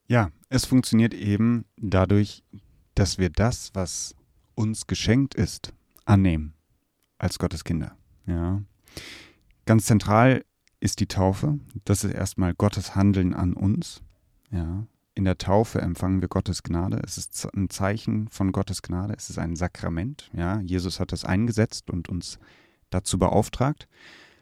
Ja, 0.09 0.31
es 0.49 0.65
funktioniert 0.65 1.13
eben 1.13 1.67
dadurch, 1.77 2.43
dass 2.95 3.19
wir 3.19 3.29
das, 3.29 3.71
was 3.75 4.15
uns 4.55 4.87
geschenkt 4.87 5.35
ist, 5.35 5.73
annehmen 6.09 6.55
als 7.19 7.39
Gottes 7.39 7.65
Kinder. 7.65 7.97
Ja. 8.27 8.63
Ganz 9.67 9.87
zentral 9.87 10.45
ist 10.81 11.01
die 11.01 11.07
Taufe. 11.07 11.59
Das 11.85 12.05
ist 12.05 12.15
erstmal 12.15 12.55
Gottes 12.55 12.95
Handeln 12.95 13.35
an 13.35 13.55
uns. 13.55 14.03
Ja. 14.51 14.87
In 15.15 15.25
der 15.25 15.37
Taufe 15.37 15.81
empfangen 15.81 16.21
wir 16.21 16.29
Gottes 16.29 16.63
Gnade. 16.63 17.01
Es 17.05 17.19
ist 17.19 17.45
ein 17.55 17.71
Zeichen 17.71 18.29
von 18.29 18.53
Gottes 18.53 18.83
Gnade. 18.83 19.15
Es 19.17 19.31
ist 19.31 19.39
ein 19.39 19.57
Sakrament. 19.57 20.31
Ja. 20.33 20.61
Jesus 20.61 21.01
hat 21.01 21.13
das 21.13 21.25
eingesetzt 21.25 21.91
und 21.91 22.09
uns 22.09 22.39
dazu 22.91 23.19
beauftragt. 23.19 23.89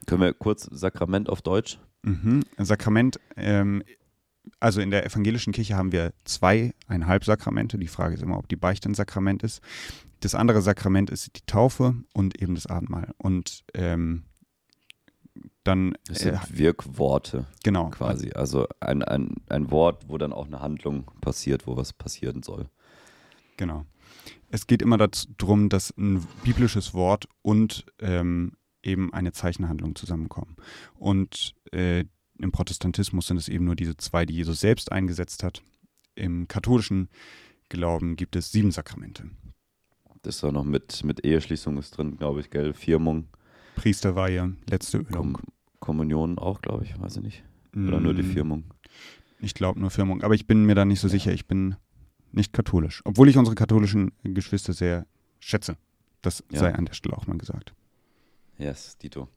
Können 0.07 0.21
wir 0.21 0.35
kurz 0.35 0.69
Sakrament 0.71 1.29
auf 1.29 1.43
Deutsch? 1.43 1.81
Mhm. 2.03 2.43
Sakrament 2.59 3.19
ähm, 3.37 3.83
also 4.61 4.81
in 4.81 4.91
der 4.91 5.05
evangelischen 5.07 5.53
Kirche 5.53 5.77
haben 5.77 5.93
wir 5.93 6.13
zweieinhalb 6.25 7.25
Sakramente. 7.25 7.79
Die 7.79 7.89
Frage 7.89 8.15
ist 8.15 8.23
immer, 8.23 8.39
ob 8.39 8.49
die 8.49 8.57
Beichte 8.57 8.89
ein 8.89 8.95
Sakrament 8.95 9.43
ist. 9.43 9.61
Das 10.21 10.35
andere 10.35 10.63
Sakrament 10.63 11.11
ist 11.11 11.37
die 11.37 11.47
Taufe 11.47 11.95
und 12.13 12.41
eben 12.41 12.55
das 12.55 12.67
Abendmahl. 12.67 13.13
Und 13.19 13.65
ähm, 13.75 14.25
dann. 15.65 15.95
Das 16.07 16.21
sind 16.21 16.35
äh, 16.35 16.59
Wirkworte. 16.59 17.47
Genau. 17.63 17.91
Quasi. 17.91 18.33
Also 18.33 18.67
ein, 18.81 19.03
ein, 19.03 19.35
ein 19.49 19.71
Wort, 19.71 20.09
wo 20.09 20.19
dann 20.19 20.33
auch 20.33 20.47
eine 20.47 20.61
Handlung 20.61 21.11
passiert, 21.21 21.67
wo 21.67 21.77
was 21.77 21.93
passieren 21.93 22.43
soll. 22.43 22.69
Genau. 23.57 23.85
Es 24.51 24.67
geht 24.67 24.83
immer 24.83 24.97
darum, 24.97 25.69
dass 25.69 25.91
ein 25.97 26.27
biblisches 26.45 26.95
Wort 26.95 27.29
und 27.43 27.85
ähm, 28.01 28.53
eben 28.83 29.13
eine 29.13 29.33
Zeichenhandlung 29.33 29.97
zusammenkommen. 29.97 30.57
Und 30.95 31.55
äh, 31.73 32.05
im 32.39 32.53
Protestantismus 32.53 33.27
sind 33.27 33.37
es 33.37 33.49
eben 33.49 33.65
nur 33.65 33.77
diese 33.77 33.97
zwei, 33.97 34.27
die 34.27 34.35
Jesus 34.35 34.61
selbst 34.61 34.93
eingesetzt 34.93 35.43
hat. 35.43 35.63
Im 36.15 36.49
katholischen 36.49 37.09
Glauben 37.69 38.17
gibt 38.17 38.37
es 38.37 38.53
sieben 38.53 38.71
Sakramente. 38.71 39.25
Das 40.23 40.37
ist 40.37 40.45
auch 40.45 40.53
noch 40.53 40.65
mit, 40.65 41.05
mit 41.05 41.25
Eheschließung 41.25 41.79
ist 41.79 41.93
drin, 41.93 42.17
glaube 42.17 42.41
ich, 42.41 42.51
gell? 42.51 42.75
Firmung. 42.75 43.29
Priesterweihe, 43.77 44.57
letzte 44.69 44.99
Ölung. 44.99 45.35
Kom 45.35 45.37
Kommunion 45.79 46.39
auch, 46.39 46.63
glaube 46.63 46.85
ich, 46.85 46.99
weiß 46.99 47.19
ich 47.19 47.23
nicht. 47.23 47.45
Oder 47.75 48.01
mm, 48.01 48.03
nur 48.03 48.15
die 48.15 48.23
mm. 48.23 48.33
Firmung. 48.33 48.65
Ich 49.39 49.55
glaube 49.55 49.79
nur 49.79 49.91
Firmung, 49.91 50.23
aber 50.23 50.35
ich 50.35 50.47
bin 50.47 50.65
mir 50.65 50.75
da 50.75 50.85
nicht 50.85 51.01
so 51.01 51.09
sicher. 51.09 51.33
Ich 51.33 51.47
bin 51.47 51.77
nicht 52.33 52.53
katholisch. 52.53 53.03
Obwohl 53.05 53.29
ich 53.29 53.37
unsere 53.37 53.55
katholischen 53.55 54.13
Geschwister 54.25 54.73
sehr 54.73 55.07
schätze. 55.39 55.77
Das 56.23 56.43
ja. 56.51 56.61
sei 56.61 56.75
an 56.75 56.87
der 56.87 56.95
Stelle 56.95 57.17
auch 57.17 57.27
mal 57.27 57.39
gesagt. 57.39 57.75
Yes, 58.59 58.97
Dito. 58.99 59.29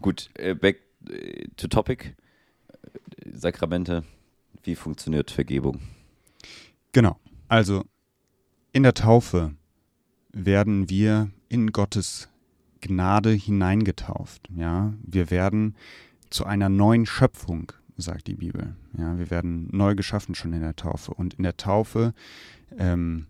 Gut, 0.00 0.30
äh, 0.34 0.54
back 0.54 0.80
äh, 1.08 1.48
to 1.56 1.68
topic. 1.68 2.14
Sakramente, 3.32 4.04
wie 4.62 4.74
funktioniert 4.74 5.30
Vergebung? 5.30 5.80
Genau. 6.92 7.18
Also 7.48 7.84
in 8.72 8.82
der 8.82 8.94
Taufe 8.94 9.54
werden 10.32 10.88
wir 10.90 11.30
in 11.48 11.72
Gottes 11.72 12.28
Gnade 12.80 13.30
hineingetauft. 13.30 14.48
Ja, 14.54 14.94
wir 15.02 15.30
werden 15.30 15.76
zu 16.30 16.44
einer 16.44 16.68
neuen 16.68 17.06
Schöpfung, 17.06 17.72
sagt 17.96 18.26
die 18.26 18.34
Bibel. 18.34 18.74
Ja, 18.98 19.18
wir 19.18 19.30
werden 19.30 19.68
neu 19.72 19.94
geschaffen 19.94 20.34
schon 20.34 20.52
in 20.52 20.60
der 20.60 20.76
Taufe. 20.76 21.14
Und 21.14 21.34
in 21.34 21.44
der 21.44 21.56
Taufe 21.56 22.12
ähm, 22.76 23.26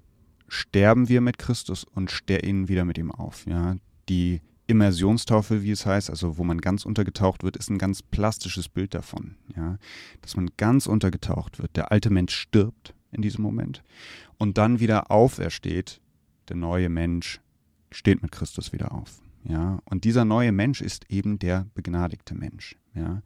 sterben 0.48 1.08
wir 1.08 1.20
mit 1.20 1.38
Christus 1.38 1.84
und 1.84 2.10
stehen 2.10 2.68
wieder 2.68 2.84
mit 2.84 2.98
ihm 2.98 3.10
auf. 3.10 3.46
Ja, 3.46 3.76
die 4.08 4.40
Immersionstaufe, 4.66 5.62
wie 5.62 5.70
es 5.70 5.84
heißt, 5.84 6.08
also 6.08 6.38
wo 6.38 6.44
man 6.44 6.60
ganz 6.60 6.86
untergetaucht 6.86 7.42
wird, 7.42 7.56
ist 7.56 7.70
ein 7.70 7.78
ganz 7.78 8.02
plastisches 8.02 8.68
Bild 8.68 8.94
davon, 8.94 9.36
ja, 9.54 9.78
dass 10.22 10.36
man 10.36 10.50
ganz 10.56 10.86
untergetaucht 10.86 11.58
wird. 11.58 11.76
Der 11.76 11.92
alte 11.92 12.10
Mensch 12.10 12.34
stirbt 12.34 12.94
in 13.12 13.22
diesem 13.22 13.42
Moment 13.42 13.82
und 14.38 14.58
dann 14.58 14.80
wieder 14.80 15.10
aufersteht. 15.10 16.00
Der 16.48 16.56
neue 16.56 16.88
Mensch 16.88 17.40
steht 17.90 18.22
mit 18.22 18.32
Christus 18.32 18.72
wieder 18.72 18.92
auf, 18.92 19.20
ja. 19.44 19.80
Und 19.84 20.04
dieser 20.04 20.24
neue 20.24 20.52
Mensch 20.52 20.80
ist 20.80 21.10
eben 21.10 21.38
der 21.38 21.66
begnadigte 21.74 22.34
Mensch, 22.34 22.76
ja. 22.94 23.22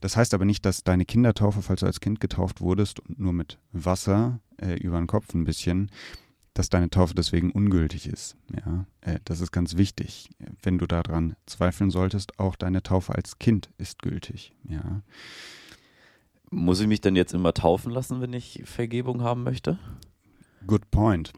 Das 0.00 0.16
heißt 0.16 0.34
aber 0.34 0.44
nicht, 0.44 0.64
dass 0.64 0.84
deine 0.84 1.04
Kindertaufe, 1.04 1.62
falls 1.62 1.80
du 1.80 1.86
als 1.86 2.00
Kind 2.00 2.20
getauft 2.20 2.60
wurdest 2.60 3.00
und 3.00 3.18
nur 3.18 3.32
mit 3.32 3.58
Wasser 3.72 4.40
äh, 4.60 4.74
über 4.78 4.98
den 4.98 5.06
Kopf 5.06 5.34
ein 5.34 5.44
bisschen, 5.44 5.90
dass 6.56 6.70
deine 6.70 6.88
Taufe 6.88 7.14
deswegen 7.14 7.50
ungültig 7.50 8.06
ist. 8.08 8.34
Ja, 8.54 8.86
äh, 9.02 9.20
das 9.24 9.40
ist 9.42 9.52
ganz 9.52 9.76
wichtig. 9.76 10.30
Wenn 10.62 10.78
du 10.78 10.86
daran 10.86 11.36
zweifeln 11.44 11.90
solltest, 11.90 12.38
auch 12.38 12.56
deine 12.56 12.82
Taufe 12.82 13.14
als 13.14 13.38
Kind 13.38 13.68
ist 13.76 14.00
gültig. 14.00 14.54
Ja. 14.66 15.02
Muss 16.50 16.80
ich 16.80 16.86
mich 16.86 17.02
dann 17.02 17.14
jetzt 17.14 17.34
immer 17.34 17.52
taufen 17.52 17.92
lassen, 17.92 18.22
wenn 18.22 18.32
ich 18.32 18.62
Vergebung 18.64 19.20
haben 19.20 19.42
möchte? 19.42 19.78
Good 20.66 20.90
point. 20.90 21.34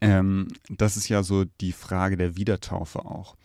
Ähm, 0.00 0.48
das 0.70 0.96
ist 0.96 1.10
ja 1.10 1.22
so 1.22 1.44
die 1.44 1.72
Frage 1.72 2.16
der 2.16 2.36
Wiedertaufe 2.36 3.04
auch. 3.04 3.36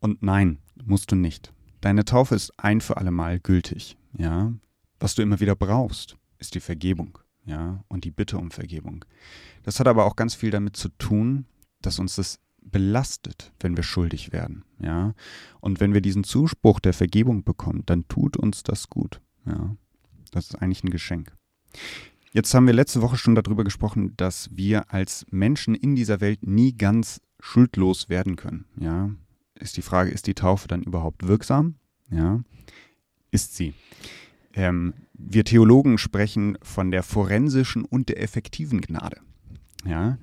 Und 0.00 0.22
nein, 0.22 0.58
musst 0.84 1.12
du 1.12 1.16
nicht. 1.16 1.50
Deine 1.80 2.04
Taufe 2.04 2.34
ist 2.34 2.52
ein 2.58 2.82
für 2.82 2.98
alle 2.98 3.10
Mal 3.10 3.40
gültig. 3.40 3.96
Ja, 4.18 4.52
was 5.00 5.14
du 5.14 5.22
immer 5.22 5.40
wieder 5.40 5.56
brauchst, 5.56 6.18
ist 6.38 6.54
die 6.54 6.60
Vergebung. 6.60 7.18
Ja, 7.46 7.84
und 7.88 8.04
die 8.04 8.10
Bitte 8.10 8.38
um 8.38 8.50
Vergebung. 8.50 9.04
Das 9.62 9.80
hat 9.80 9.86
aber 9.86 10.06
auch 10.06 10.16
ganz 10.16 10.34
viel 10.34 10.50
damit 10.50 10.76
zu 10.76 10.88
tun, 10.88 11.46
dass 11.82 11.98
uns 11.98 12.16
das 12.16 12.40
belastet, 12.62 13.52
wenn 13.60 13.76
wir 13.76 13.84
schuldig 13.84 14.32
werden. 14.32 14.64
Ja, 14.80 15.14
und 15.60 15.80
wenn 15.80 15.92
wir 15.92 16.00
diesen 16.00 16.24
Zuspruch 16.24 16.80
der 16.80 16.94
Vergebung 16.94 17.44
bekommen, 17.44 17.82
dann 17.86 18.08
tut 18.08 18.36
uns 18.36 18.62
das 18.62 18.88
gut. 18.88 19.20
Ja, 19.46 19.76
das 20.30 20.46
ist 20.46 20.56
eigentlich 20.56 20.84
ein 20.84 20.90
Geschenk. 20.90 21.36
Jetzt 22.32 22.52
haben 22.54 22.66
wir 22.66 22.74
letzte 22.74 23.00
Woche 23.02 23.16
schon 23.16 23.36
darüber 23.36 23.62
gesprochen, 23.62 24.16
dass 24.16 24.48
wir 24.56 24.92
als 24.92 25.24
Menschen 25.30 25.74
in 25.74 25.94
dieser 25.94 26.20
Welt 26.20 26.46
nie 26.46 26.72
ganz 26.72 27.20
schuldlos 27.38 28.08
werden 28.08 28.36
können. 28.36 28.64
Ja, 28.80 29.10
ist 29.54 29.76
die 29.76 29.82
Frage, 29.82 30.10
ist 30.10 30.26
die 30.26 30.34
Taufe 30.34 30.66
dann 30.66 30.82
überhaupt 30.82 31.28
wirksam? 31.28 31.76
Ja, 32.10 32.42
ist 33.30 33.54
sie. 33.54 33.74
Ähm, 34.54 34.94
wir 35.12 35.44
Theologen 35.44 35.98
sprechen 35.98 36.58
von 36.62 36.90
der 36.90 37.02
forensischen 37.02 37.84
und 37.84 38.08
der 38.08 38.22
effektiven 38.22 38.80
Gnade. 38.80 39.18
Ja. 39.84 40.18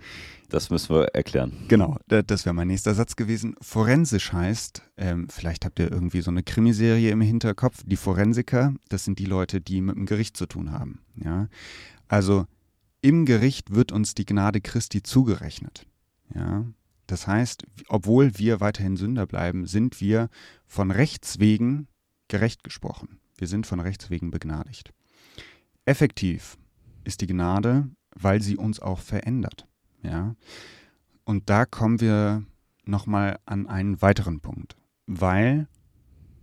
Das 0.49 0.69
müssen 0.69 0.93
wir 0.93 1.05
erklären. 1.15 1.53
Genau, 1.69 1.97
das 2.07 2.45
wäre 2.45 2.53
mein 2.53 2.67
nächster 2.67 2.93
Satz 2.93 3.15
gewesen. 3.15 3.55
Forensisch 3.61 4.33
heißt, 4.33 4.81
ähm, 4.97 5.29
vielleicht 5.29 5.63
habt 5.63 5.79
ihr 5.79 5.89
irgendwie 5.89 6.19
so 6.19 6.29
eine 6.29 6.43
Krimiserie 6.43 7.09
im 7.09 7.21
Hinterkopf. 7.21 7.83
Die 7.85 7.95
Forensiker, 7.95 8.73
das 8.89 9.05
sind 9.05 9.17
die 9.17 9.25
Leute, 9.25 9.61
die 9.61 9.79
mit 9.79 9.95
dem 9.95 10.05
Gericht 10.05 10.35
zu 10.35 10.47
tun 10.47 10.73
haben. 10.73 10.99
Ja. 11.15 11.47
Also 12.09 12.47
im 12.99 13.25
Gericht 13.25 13.73
wird 13.73 13.93
uns 13.93 14.13
die 14.13 14.25
Gnade 14.25 14.59
Christi 14.59 15.01
zugerechnet. 15.01 15.87
Ja. 16.35 16.65
Das 17.07 17.27
heißt, 17.27 17.65
obwohl 17.87 18.37
wir 18.37 18.59
weiterhin 18.59 18.97
Sünder 18.97 19.25
bleiben, 19.25 19.65
sind 19.67 20.01
wir 20.01 20.29
von 20.67 20.91
Rechts 20.91 21.39
wegen 21.39 21.87
gerecht 22.27 22.65
gesprochen. 22.65 23.20
Wir 23.41 23.47
sind 23.47 23.65
von 23.65 23.79
Rechts 23.79 24.11
wegen 24.11 24.29
begnadigt. 24.29 24.93
Effektiv 25.85 26.59
ist 27.03 27.21
die 27.21 27.25
Gnade, 27.27 27.89
weil 28.13 28.39
sie 28.39 28.55
uns 28.55 28.79
auch 28.79 28.99
verändert. 28.99 29.65
Ja. 30.03 30.35
Und 31.23 31.49
da 31.49 31.65
kommen 31.65 31.99
wir 31.99 32.43
nochmal 32.85 33.39
an 33.47 33.65
einen 33.65 33.99
weiteren 33.99 34.41
Punkt, 34.41 34.77
weil 35.07 35.67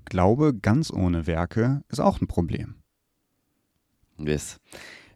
Glaube 0.07 0.55
ganz 0.55 0.93
ohne 0.93 1.29
Werke 1.29 1.85
ist 1.89 2.01
auch 2.01 2.21
ein 2.21 2.27
Problem. 2.27 2.75
Yes. 4.19 4.59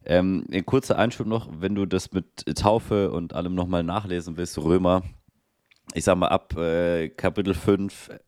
Ähm, 0.04 0.46
ein 0.52 0.64
kurzer 0.64 0.96
Einschub 0.96 1.26
noch, 1.26 1.48
wenn 1.60 1.74
du 1.74 1.84
das 1.86 2.12
mit 2.12 2.46
Taufe 2.56 3.10
und 3.10 3.32
allem 3.32 3.56
nochmal 3.56 3.82
nachlesen 3.82 4.36
willst, 4.36 4.56
Römer, 4.56 5.02
ich 5.94 6.04
sag 6.04 6.16
mal 6.16 6.28
ab 6.28 6.56
äh, 6.56 7.08
Kapitel 7.08 7.54
5 7.54 8.08
äh, 8.08 8.18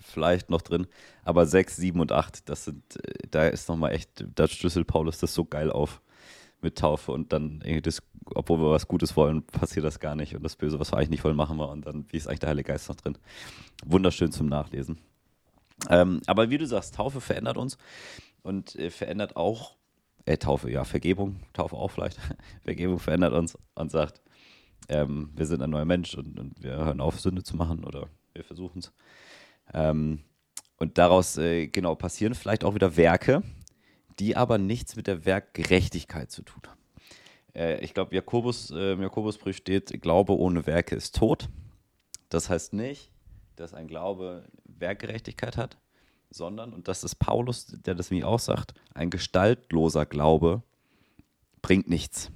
vielleicht 0.00 0.48
noch 0.48 0.62
drin, 0.62 0.86
aber 1.26 1.44
6, 1.44 1.76
7 1.76 1.98
und 1.98 2.12
8, 2.12 2.48
das 2.48 2.66
sind, 2.66 3.04
äh, 3.04 3.26
da 3.30 3.48
ist 3.48 3.68
nochmal 3.68 3.92
echt, 3.92 4.24
da 4.34 4.46
schlüsselt 4.46 4.86
Paulus 4.86 5.18
das 5.18 5.34
so 5.34 5.44
geil 5.44 5.72
auf 5.72 6.00
mit 6.62 6.78
Taufe 6.78 7.10
und 7.10 7.32
dann 7.32 7.60
irgendwie 7.64 7.82
das, 7.82 8.00
obwohl 8.34 8.60
wir 8.60 8.70
was 8.70 8.86
Gutes 8.86 9.16
wollen, 9.16 9.42
passiert 9.42 9.84
das 9.84 9.98
gar 9.98 10.14
nicht 10.14 10.36
und 10.36 10.44
das 10.44 10.54
Böse, 10.54 10.78
was 10.78 10.92
wir 10.92 10.98
eigentlich 10.98 11.10
nicht 11.10 11.24
wollen, 11.24 11.36
machen 11.36 11.58
wir 11.58 11.68
und 11.68 11.84
dann, 11.84 12.06
wie 12.10 12.16
ist 12.16 12.28
eigentlich 12.28 12.40
der 12.40 12.50
Heilige 12.50 12.68
Geist 12.68 12.88
noch 12.88 12.94
drin? 12.94 13.18
Wunderschön 13.84 14.30
zum 14.30 14.46
Nachlesen. 14.46 14.98
Ähm, 15.90 16.22
aber 16.26 16.48
wie 16.48 16.58
du 16.58 16.66
sagst, 16.66 16.94
Taufe 16.94 17.20
verändert 17.20 17.56
uns 17.56 17.76
und 18.42 18.76
äh, 18.76 18.90
verändert 18.90 19.34
auch 19.34 19.76
äh, 20.26 20.38
Taufe, 20.38 20.70
ja, 20.70 20.84
Vergebung, 20.84 21.40
Taufe 21.54 21.74
auch 21.74 21.90
vielleicht, 21.90 22.20
Vergebung 22.62 23.00
verändert 23.00 23.32
uns 23.32 23.58
und 23.74 23.90
sagt, 23.90 24.22
ähm, 24.88 25.30
wir 25.34 25.46
sind 25.46 25.60
ein 25.60 25.70
neuer 25.70 25.84
Mensch 25.84 26.14
und, 26.14 26.38
und, 26.38 26.62
wir 26.62 26.76
hören 26.76 27.00
auf, 27.00 27.18
Sünde 27.18 27.42
zu 27.42 27.56
machen 27.56 27.84
oder 27.84 28.06
wir 28.32 28.44
versuchen 28.44 28.78
es. 28.78 28.92
Ähm, 29.74 30.20
und 30.78 30.98
daraus 30.98 31.36
äh, 31.38 31.66
genau 31.68 31.94
passieren 31.94 32.34
vielleicht 32.34 32.64
auch 32.64 32.74
wieder 32.74 32.96
Werke, 32.96 33.42
die 34.18 34.36
aber 34.36 34.58
nichts 34.58 34.96
mit 34.96 35.06
der 35.06 35.24
Werkgerechtigkeit 35.24 36.30
zu 36.30 36.42
tun 36.42 36.62
haben. 36.66 36.80
Äh, 37.54 37.84
ich 37.84 37.94
glaube, 37.94 38.14
Jakobus, 38.14 38.70
äh, 38.70 38.94
Jakobusbrief 38.94 39.56
steht, 39.56 40.00
Glaube 40.02 40.36
ohne 40.36 40.66
Werke 40.66 40.94
ist 40.94 41.16
tot. 41.16 41.48
Das 42.28 42.50
heißt 42.50 42.72
nicht, 42.72 43.10
dass 43.56 43.74
ein 43.74 43.88
Glaube 43.88 44.44
Werkgerechtigkeit 44.64 45.56
hat, 45.56 45.78
sondern, 46.30 46.72
und 46.72 46.88
das 46.88 47.04
ist 47.04 47.16
Paulus, 47.16 47.66
der 47.66 47.94
das 47.94 48.10
mir 48.10 48.28
auch 48.28 48.38
sagt, 48.38 48.74
ein 48.94 49.10
gestaltloser 49.10 50.06
Glaube 50.06 50.62
bringt 51.62 51.88
nichts. 51.88 52.30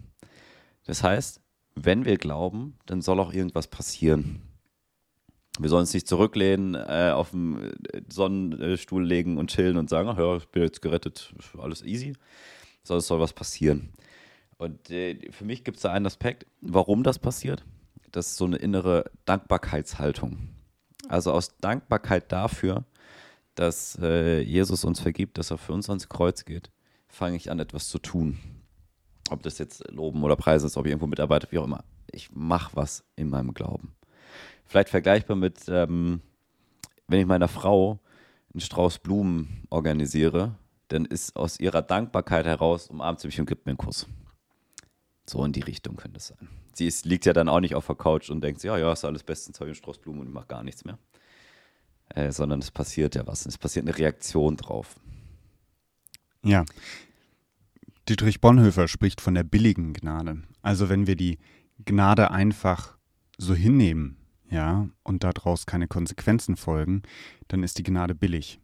Das 0.84 1.02
heißt, 1.02 1.40
wenn 1.74 2.04
wir 2.04 2.16
glauben, 2.16 2.78
dann 2.86 3.02
soll 3.02 3.20
auch 3.20 3.32
irgendwas 3.32 3.68
passieren. 3.68 4.42
Wir 5.60 5.68
sollen 5.68 5.80
uns 5.80 5.94
nicht 5.94 6.08
zurücklehnen, 6.08 6.74
äh, 6.74 7.12
auf 7.14 7.30
dem 7.30 7.72
Sonnenstuhl 8.08 9.04
legen 9.04 9.36
und 9.36 9.50
chillen 9.50 9.76
und 9.76 9.90
sagen, 9.90 10.08
ach 10.08 10.18
ja, 10.18 10.36
ich 10.36 10.48
bin 10.48 10.62
jetzt 10.62 10.80
gerettet, 10.80 11.34
alles 11.58 11.82
easy, 11.82 12.14
sondern 12.82 13.00
es 13.00 13.06
soll 13.06 13.20
was 13.20 13.34
passieren. 13.34 13.90
Und 14.56 14.90
äh, 14.90 15.30
für 15.30 15.44
mich 15.44 15.64
gibt 15.64 15.76
es 15.76 15.82
da 15.82 15.92
einen 15.92 16.06
Aspekt, 16.06 16.46
warum 16.60 17.02
das 17.02 17.18
passiert. 17.18 17.64
Das 18.10 18.28
ist 18.28 18.36
so 18.36 18.46
eine 18.46 18.56
innere 18.56 19.10
Dankbarkeitshaltung. 19.24 20.48
Also 21.08 21.32
aus 21.32 21.56
Dankbarkeit 21.58 22.32
dafür, 22.32 22.84
dass 23.54 23.98
äh, 24.00 24.40
Jesus 24.40 24.84
uns 24.84 25.00
vergibt, 25.00 25.38
dass 25.38 25.50
er 25.50 25.58
für 25.58 25.72
uns 25.72 25.88
ans 25.88 26.08
Kreuz 26.08 26.44
geht, 26.44 26.70
fange 27.08 27.36
ich 27.36 27.50
an, 27.50 27.58
etwas 27.58 27.88
zu 27.88 27.98
tun. 27.98 28.38
Ob 29.30 29.42
das 29.42 29.58
jetzt 29.58 29.90
Loben 29.90 30.22
oder 30.24 30.36
Preise 30.36 30.66
ist, 30.66 30.76
ob 30.76 30.86
ich 30.86 30.90
irgendwo 30.90 31.06
mitarbeite, 31.06 31.48
wie 31.50 31.58
auch 31.58 31.64
immer. 31.64 31.84
Ich 32.10 32.30
mache 32.32 32.74
was 32.74 33.04
in 33.16 33.28
meinem 33.28 33.54
Glauben. 33.54 33.94
Vielleicht 34.70 34.88
vergleichbar 34.88 35.36
mit, 35.36 35.58
ähm, 35.68 36.20
wenn 37.08 37.20
ich 37.20 37.26
meiner 37.26 37.48
Frau 37.48 37.98
einen 38.54 38.60
Strauß 38.60 39.00
Blumen 39.00 39.64
organisiere, 39.68 40.54
dann 40.88 41.04
ist 41.04 41.36
aus 41.36 41.60
ihrer 41.60 41.82
Dankbarkeit 41.82 42.46
heraus 42.46 42.88
umarmt 42.88 43.20
sie 43.20 43.28
mich 43.28 43.38
und 43.38 43.46
gibt 43.46 43.66
mir 43.66 43.72
einen 43.72 43.78
Kuss. 43.78 44.06
So 45.26 45.44
in 45.44 45.52
die 45.52 45.60
Richtung 45.60 45.96
könnte 45.96 46.18
es 46.18 46.28
sein. 46.28 46.48
Sie 46.72 46.86
ist, 46.86 47.04
liegt 47.04 47.26
ja 47.26 47.32
dann 47.32 47.48
auch 47.48 47.60
nicht 47.60 47.74
auf 47.74 47.86
der 47.86 47.96
Couch 47.96 48.30
und 48.30 48.40
denkt, 48.42 48.62
ja, 48.62 48.78
ja, 48.78 48.92
ist 48.92 49.04
alles 49.04 49.22
bestens, 49.22 49.60
habe 49.60 49.70
ich 49.70 49.76
einen 49.76 49.82
Strauß 49.82 49.98
Blumen 49.98 50.20
und 50.20 50.28
ich 50.28 50.32
mache 50.32 50.46
gar 50.46 50.62
nichts 50.62 50.84
mehr 50.84 50.98
äh, 52.14 52.32
sondern 52.32 52.60
es 52.60 52.70
passiert 52.70 53.14
ja 53.14 53.26
was. 53.26 53.46
Es 53.46 53.58
passiert 53.58 53.86
eine 53.86 53.96
Reaktion 53.96 54.56
drauf. 54.56 54.96
Ja. 56.42 56.64
Dietrich 58.08 58.40
Bonhoeffer 58.40 58.88
spricht 58.88 59.20
von 59.20 59.34
der 59.34 59.44
billigen 59.44 59.92
Gnade. 59.92 60.42
Also 60.62 60.88
wenn 60.88 61.06
wir 61.06 61.16
die 61.16 61.38
Gnade 61.84 62.30
einfach 62.30 62.96
so 63.38 63.54
hinnehmen, 63.54 64.16
ja, 64.50 64.88
und 65.02 65.24
daraus 65.24 65.66
keine 65.66 65.86
Konsequenzen 65.86 66.56
folgen, 66.56 67.02
dann 67.48 67.62
ist 67.62 67.78
die 67.78 67.82
Gnade 67.82 68.14
billig. 68.14 68.60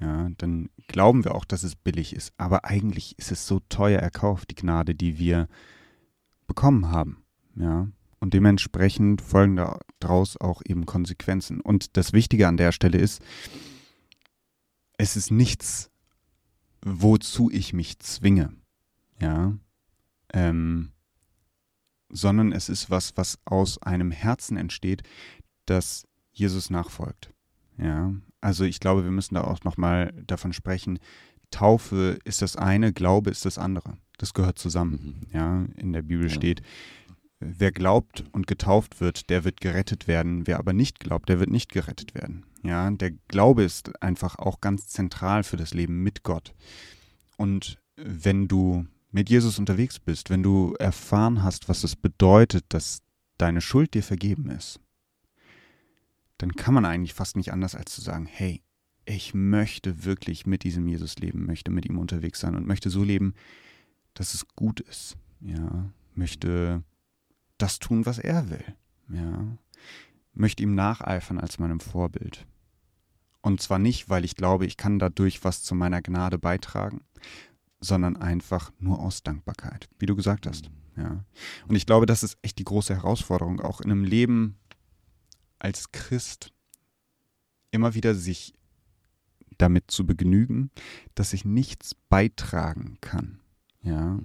Ja, 0.00 0.28
dann 0.38 0.70
glauben 0.86 1.24
wir 1.24 1.34
auch, 1.34 1.44
dass 1.44 1.64
es 1.64 1.74
billig 1.74 2.14
ist. 2.14 2.32
Aber 2.36 2.64
eigentlich 2.64 3.18
ist 3.18 3.32
es 3.32 3.46
so 3.46 3.60
teuer 3.68 4.00
erkauft, 4.00 4.50
die 4.50 4.54
Gnade, 4.54 4.94
die 4.94 5.18
wir 5.18 5.48
bekommen 6.46 6.90
haben. 6.90 7.24
Ja, 7.56 7.88
und 8.20 8.34
dementsprechend 8.34 9.22
folgen 9.22 9.60
daraus 9.98 10.36
auch 10.36 10.62
eben 10.64 10.86
Konsequenzen. 10.86 11.60
Und 11.60 11.96
das 11.96 12.12
Wichtige 12.12 12.46
an 12.46 12.58
der 12.58 12.70
Stelle 12.72 12.98
ist, 12.98 13.22
es 14.98 15.16
ist 15.16 15.30
nichts, 15.30 15.90
wozu 16.84 17.50
ich 17.50 17.72
mich 17.72 17.98
zwinge, 17.98 18.52
ja, 19.20 19.54
ähm, 20.32 20.92
sondern 22.10 22.52
es 22.52 22.68
ist 22.68 22.90
was, 22.90 23.16
was 23.16 23.38
aus 23.44 23.82
einem 23.82 24.10
Herzen 24.10 24.56
entsteht, 24.56 25.02
das 25.66 26.06
Jesus 26.32 26.70
nachfolgt. 26.70 27.32
Ja, 27.78 28.12
also 28.40 28.64
ich 28.64 28.80
glaube, 28.80 29.04
wir 29.04 29.10
müssen 29.10 29.34
da 29.34 29.42
auch 29.44 29.62
nochmal 29.64 30.12
davon 30.26 30.52
sprechen. 30.52 30.98
Taufe 31.50 32.18
ist 32.24 32.42
das 32.42 32.56
eine, 32.56 32.92
Glaube 32.92 33.30
ist 33.30 33.44
das 33.44 33.58
andere. 33.58 33.96
Das 34.18 34.34
gehört 34.34 34.58
zusammen. 34.58 35.26
Mhm. 35.30 35.36
Ja, 35.36 35.64
in 35.76 35.92
der 35.92 36.02
Bibel 36.02 36.28
ja. 36.28 36.34
steht, 36.34 36.62
Wer 37.42 37.72
glaubt 37.72 38.24
und 38.32 38.46
getauft 38.46 39.00
wird, 39.00 39.30
der 39.30 39.44
wird 39.44 39.62
gerettet 39.62 40.06
werden. 40.06 40.46
Wer 40.46 40.58
aber 40.58 40.74
nicht 40.74 41.00
glaubt, 41.00 41.30
der 41.30 41.40
wird 41.40 41.48
nicht 41.48 41.72
gerettet 41.72 42.14
werden. 42.14 42.44
Ja, 42.62 42.90
der 42.90 43.12
Glaube 43.28 43.62
ist 43.64 44.02
einfach 44.02 44.38
auch 44.38 44.60
ganz 44.60 44.88
zentral 44.88 45.42
für 45.42 45.56
das 45.56 45.72
Leben 45.72 46.02
mit 46.02 46.22
Gott. 46.22 46.52
Und 47.38 47.78
wenn 47.96 48.46
du 48.46 48.84
mit 49.10 49.28
Jesus 49.28 49.58
unterwegs 49.58 49.98
bist, 49.98 50.30
wenn 50.30 50.42
du 50.42 50.74
erfahren 50.78 51.42
hast, 51.42 51.68
was 51.68 51.84
es 51.84 51.96
bedeutet, 51.96 52.64
dass 52.68 53.02
deine 53.38 53.60
Schuld 53.60 53.94
dir 53.94 54.02
vergeben 54.02 54.50
ist, 54.50 54.80
dann 56.38 56.52
kann 56.52 56.74
man 56.74 56.84
eigentlich 56.84 57.14
fast 57.14 57.36
nicht 57.36 57.52
anders 57.52 57.74
als 57.74 57.94
zu 57.94 58.00
sagen, 58.00 58.26
hey, 58.26 58.62
ich 59.04 59.34
möchte 59.34 60.04
wirklich 60.04 60.46
mit 60.46 60.62
diesem 60.62 60.86
Jesus 60.86 61.16
leben, 61.18 61.46
möchte 61.46 61.70
mit 61.70 61.86
ihm 61.86 61.98
unterwegs 61.98 62.40
sein 62.40 62.54
und 62.54 62.66
möchte 62.66 62.90
so 62.90 63.02
leben, 63.02 63.34
dass 64.14 64.34
es 64.34 64.46
gut 64.48 64.80
ist. 64.80 65.16
Ja, 65.40 65.90
möchte 66.14 66.82
das 67.58 67.78
tun, 67.78 68.06
was 68.06 68.18
er 68.18 68.50
will. 68.50 68.64
Ja. 69.08 69.58
Möchte 70.32 70.62
ihm 70.62 70.74
nacheifern 70.74 71.38
als 71.38 71.58
meinem 71.58 71.80
Vorbild. 71.80 72.46
Und 73.42 73.60
zwar 73.60 73.78
nicht, 73.78 74.08
weil 74.08 74.24
ich 74.24 74.36
glaube, 74.36 74.66
ich 74.66 74.76
kann 74.76 74.98
dadurch 74.98 75.44
was 75.44 75.62
zu 75.62 75.74
meiner 75.74 76.02
Gnade 76.02 76.38
beitragen, 76.38 77.00
sondern 77.80 78.16
einfach 78.16 78.72
nur 78.78 79.00
aus 79.00 79.22
Dankbarkeit, 79.22 79.88
wie 79.98 80.06
du 80.06 80.14
gesagt 80.14 80.46
hast. 80.46 80.70
Ja. 80.96 81.24
Und 81.66 81.76
ich 81.76 81.86
glaube, 81.86 82.06
das 82.06 82.22
ist 82.22 82.38
echt 82.42 82.58
die 82.58 82.64
große 82.64 82.94
Herausforderung, 82.94 83.60
auch 83.60 83.80
in 83.80 83.90
einem 83.90 84.04
Leben 84.04 84.56
als 85.58 85.92
Christ 85.92 86.52
immer 87.70 87.94
wieder 87.94 88.14
sich 88.14 88.54
damit 89.58 89.90
zu 89.90 90.06
begnügen, 90.06 90.70
dass 91.14 91.32
ich 91.32 91.44
nichts 91.44 91.94
beitragen 92.08 92.98
kann. 93.00 93.40
Ja. 93.82 94.18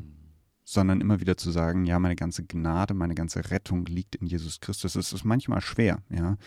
Sondern 0.64 1.00
immer 1.00 1.20
wieder 1.20 1.38
zu 1.38 1.52
sagen, 1.52 1.86
ja, 1.86 2.00
meine 2.00 2.16
ganze 2.16 2.44
Gnade, 2.44 2.94
meine 2.94 3.16
ganze 3.16 3.52
Rettung 3.52 3.86
liegt 3.86 4.16
in 4.16 4.26
Jesus 4.26 4.60
Christus. 4.60 4.96
Es 4.96 5.14
ist 5.14 5.24
manchmal 5.24 5.62
schwer, 5.62 6.02
ja. 6.10 6.38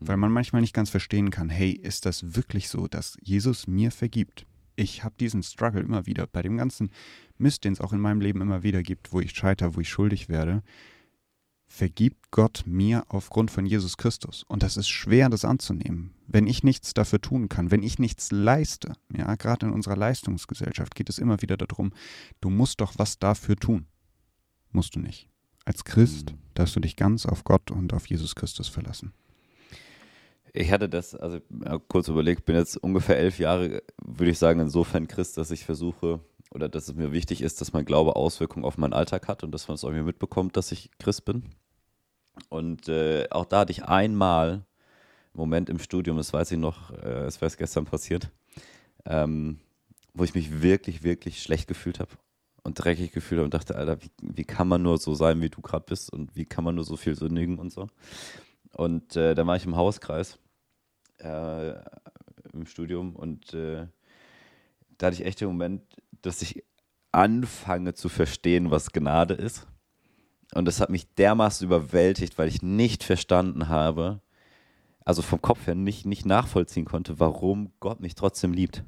Weil 0.00 0.16
man 0.16 0.32
manchmal 0.32 0.62
nicht 0.62 0.74
ganz 0.74 0.88
verstehen 0.88 1.30
kann, 1.30 1.50
hey, 1.50 1.72
ist 1.72 2.06
das 2.06 2.34
wirklich 2.34 2.68
so, 2.68 2.88
dass 2.88 3.18
Jesus 3.20 3.66
mir 3.66 3.90
vergibt? 3.90 4.46
Ich 4.76 5.02
habe 5.02 5.14
diesen 5.18 5.42
Struggle 5.42 5.80
immer 5.80 6.06
wieder 6.06 6.26
bei 6.26 6.42
dem 6.42 6.56
ganzen 6.56 6.90
Mist, 7.38 7.64
den 7.64 7.72
es 7.72 7.80
auch 7.80 7.92
in 7.92 8.00
meinem 8.00 8.20
Leben 8.20 8.40
immer 8.40 8.62
wieder 8.62 8.82
gibt, 8.82 9.12
wo 9.12 9.20
ich 9.20 9.32
scheitere, 9.32 9.74
wo 9.74 9.80
ich 9.80 9.88
schuldig 9.88 10.28
werde 10.28 10.62
vergibt 11.68 12.30
Gott 12.30 12.64
mir 12.66 13.04
aufgrund 13.08 13.50
von 13.50 13.66
Jesus 13.66 13.96
Christus. 13.96 14.44
Und 14.48 14.62
das 14.62 14.76
ist 14.76 14.88
schwer, 14.88 15.28
das 15.28 15.44
anzunehmen. 15.44 16.14
Wenn 16.26 16.46
ich 16.46 16.62
nichts 16.62 16.94
dafür 16.94 17.20
tun 17.20 17.48
kann, 17.48 17.70
wenn 17.70 17.82
ich 17.82 17.98
nichts 17.98 18.30
leiste, 18.30 18.94
ja, 19.14 19.34
gerade 19.34 19.66
in 19.66 19.72
unserer 19.72 19.96
Leistungsgesellschaft 19.96 20.94
geht 20.94 21.08
es 21.08 21.18
immer 21.18 21.42
wieder 21.42 21.56
darum, 21.56 21.92
du 22.40 22.50
musst 22.50 22.80
doch 22.80 22.94
was 22.96 23.18
dafür 23.18 23.56
tun. 23.56 23.86
Musst 24.70 24.96
du 24.96 25.00
nicht. 25.00 25.28
Als 25.64 25.84
Christ 25.84 26.32
mhm. 26.32 26.38
darfst 26.54 26.76
du 26.76 26.80
dich 26.80 26.96
ganz 26.96 27.26
auf 27.26 27.44
Gott 27.44 27.70
und 27.70 27.92
auf 27.92 28.06
Jesus 28.06 28.34
Christus 28.34 28.68
verlassen. 28.68 29.12
Ich 30.58 30.72
hatte 30.72 30.88
das, 30.88 31.14
also 31.14 31.38
kurz 31.88 32.08
überlegt, 32.08 32.46
bin 32.46 32.56
jetzt 32.56 32.78
ungefähr 32.78 33.18
elf 33.18 33.38
Jahre, 33.38 33.82
würde 34.02 34.30
ich 34.30 34.38
sagen, 34.38 34.58
insofern 34.60 35.06
Christ, 35.06 35.36
dass 35.36 35.50
ich 35.50 35.66
versuche, 35.66 36.20
oder 36.50 36.70
dass 36.70 36.88
es 36.88 36.94
mir 36.94 37.12
wichtig 37.12 37.42
ist, 37.42 37.60
dass 37.60 37.74
mein 37.74 37.84
Glaube 37.84 38.16
Auswirkungen 38.16 38.64
auf 38.64 38.78
meinen 38.78 38.94
Alltag 38.94 39.28
hat 39.28 39.44
und 39.44 39.52
dass 39.52 39.68
man 39.68 39.74
es 39.74 39.82
irgendwie 39.82 40.04
mitbekommt, 40.04 40.56
dass 40.56 40.72
ich 40.72 40.90
Christ 40.98 41.26
bin. 41.26 41.42
Und 42.48 42.88
äh, 42.88 43.26
auch 43.30 43.44
da 43.44 43.60
hatte 43.60 43.72
ich 43.72 43.84
einmal 43.84 44.64
Moment 45.34 45.68
im 45.68 45.78
Studium, 45.78 46.16
das 46.16 46.32
weiß 46.32 46.52
ich 46.52 46.58
noch, 46.58 46.90
äh, 46.90 47.24
es 47.26 47.42
wäre 47.42 47.52
gestern 47.56 47.84
passiert, 47.84 48.30
ähm, 49.04 49.60
wo 50.14 50.24
ich 50.24 50.34
mich 50.34 50.62
wirklich, 50.62 51.02
wirklich 51.02 51.42
schlecht 51.42 51.68
gefühlt 51.68 52.00
habe 52.00 52.12
und 52.62 52.74
dreckig 52.74 53.12
gefühlt 53.12 53.40
habe 53.40 53.44
und 53.44 53.54
dachte, 53.54 53.76
Alter, 53.76 54.02
wie, 54.02 54.10
wie 54.22 54.44
kann 54.44 54.68
man 54.68 54.82
nur 54.82 54.96
so 54.96 55.14
sein, 55.14 55.42
wie 55.42 55.50
du 55.50 55.60
gerade 55.60 55.84
bist 55.86 56.10
und 56.10 56.34
wie 56.34 56.46
kann 56.46 56.64
man 56.64 56.74
nur 56.74 56.84
so 56.84 56.96
viel 56.96 57.14
sündigen 57.14 57.58
und 57.58 57.70
so. 57.70 57.88
Und 58.72 59.16
äh, 59.16 59.34
dann 59.34 59.46
war 59.46 59.56
ich 59.56 59.66
im 59.66 59.76
Hauskreis 59.76 60.38
äh, 61.18 61.74
im 62.52 62.66
Studium 62.66 63.16
und 63.16 63.54
äh, 63.54 63.86
da 64.98 65.06
hatte 65.06 65.16
ich 65.16 65.26
echt 65.26 65.40
den 65.40 65.48
Moment, 65.48 65.82
dass 66.22 66.42
ich 66.42 66.64
anfange 67.12 67.94
zu 67.94 68.08
verstehen, 68.08 68.70
was 68.70 68.92
Gnade 68.92 69.34
ist. 69.34 69.66
Und 70.54 70.66
das 70.66 70.80
hat 70.80 70.90
mich 70.90 71.12
dermaßen 71.14 71.66
überwältigt, 71.66 72.38
weil 72.38 72.48
ich 72.48 72.62
nicht 72.62 73.04
verstanden 73.04 73.68
habe, 73.68 74.20
also 75.04 75.22
vom 75.22 75.40
Kopf 75.40 75.66
her 75.66 75.74
nicht, 75.74 76.06
nicht 76.06 76.26
nachvollziehen 76.26 76.84
konnte, 76.84 77.20
warum 77.20 77.72
Gott 77.80 78.00
mich 78.00 78.14
trotzdem 78.14 78.52
liebt. 78.52 78.84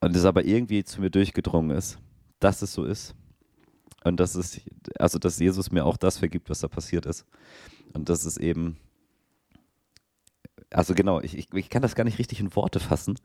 Und 0.00 0.14
es 0.14 0.24
aber 0.24 0.44
irgendwie 0.44 0.84
zu 0.84 1.00
mir 1.00 1.10
durchgedrungen 1.10 1.76
ist, 1.76 1.98
dass 2.40 2.62
es 2.62 2.72
so 2.72 2.84
ist. 2.84 3.14
Und 4.04 4.20
dass 4.20 4.34
es, 4.34 4.60
also 4.98 5.18
dass 5.18 5.38
Jesus 5.38 5.72
mir 5.72 5.84
auch 5.84 5.96
das 5.96 6.18
vergibt, 6.18 6.48
was 6.50 6.60
da 6.60 6.68
passiert 6.68 7.06
ist. 7.06 7.26
Und 7.92 8.08
das 8.08 8.24
ist 8.24 8.38
eben, 8.38 8.76
also 10.70 10.94
genau, 10.94 11.20
ich, 11.20 11.36
ich, 11.36 11.52
ich 11.52 11.70
kann 11.70 11.82
das 11.82 11.94
gar 11.94 12.04
nicht 12.04 12.18
richtig 12.18 12.40
in 12.40 12.54
Worte 12.54 12.80
fassen, 12.80 13.18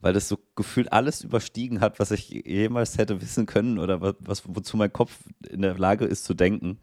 weil 0.00 0.12
das 0.12 0.28
so 0.28 0.38
gefühlt 0.54 0.92
alles 0.92 1.22
überstiegen 1.22 1.80
hat, 1.80 1.98
was 1.98 2.10
ich 2.10 2.28
jemals 2.28 2.98
hätte 2.98 3.20
wissen 3.20 3.46
können 3.46 3.78
oder 3.78 4.00
was, 4.00 4.42
wozu 4.46 4.76
mein 4.76 4.92
Kopf 4.92 5.18
in 5.48 5.62
der 5.62 5.78
Lage 5.78 6.04
ist 6.04 6.24
zu 6.24 6.34
denken. 6.34 6.78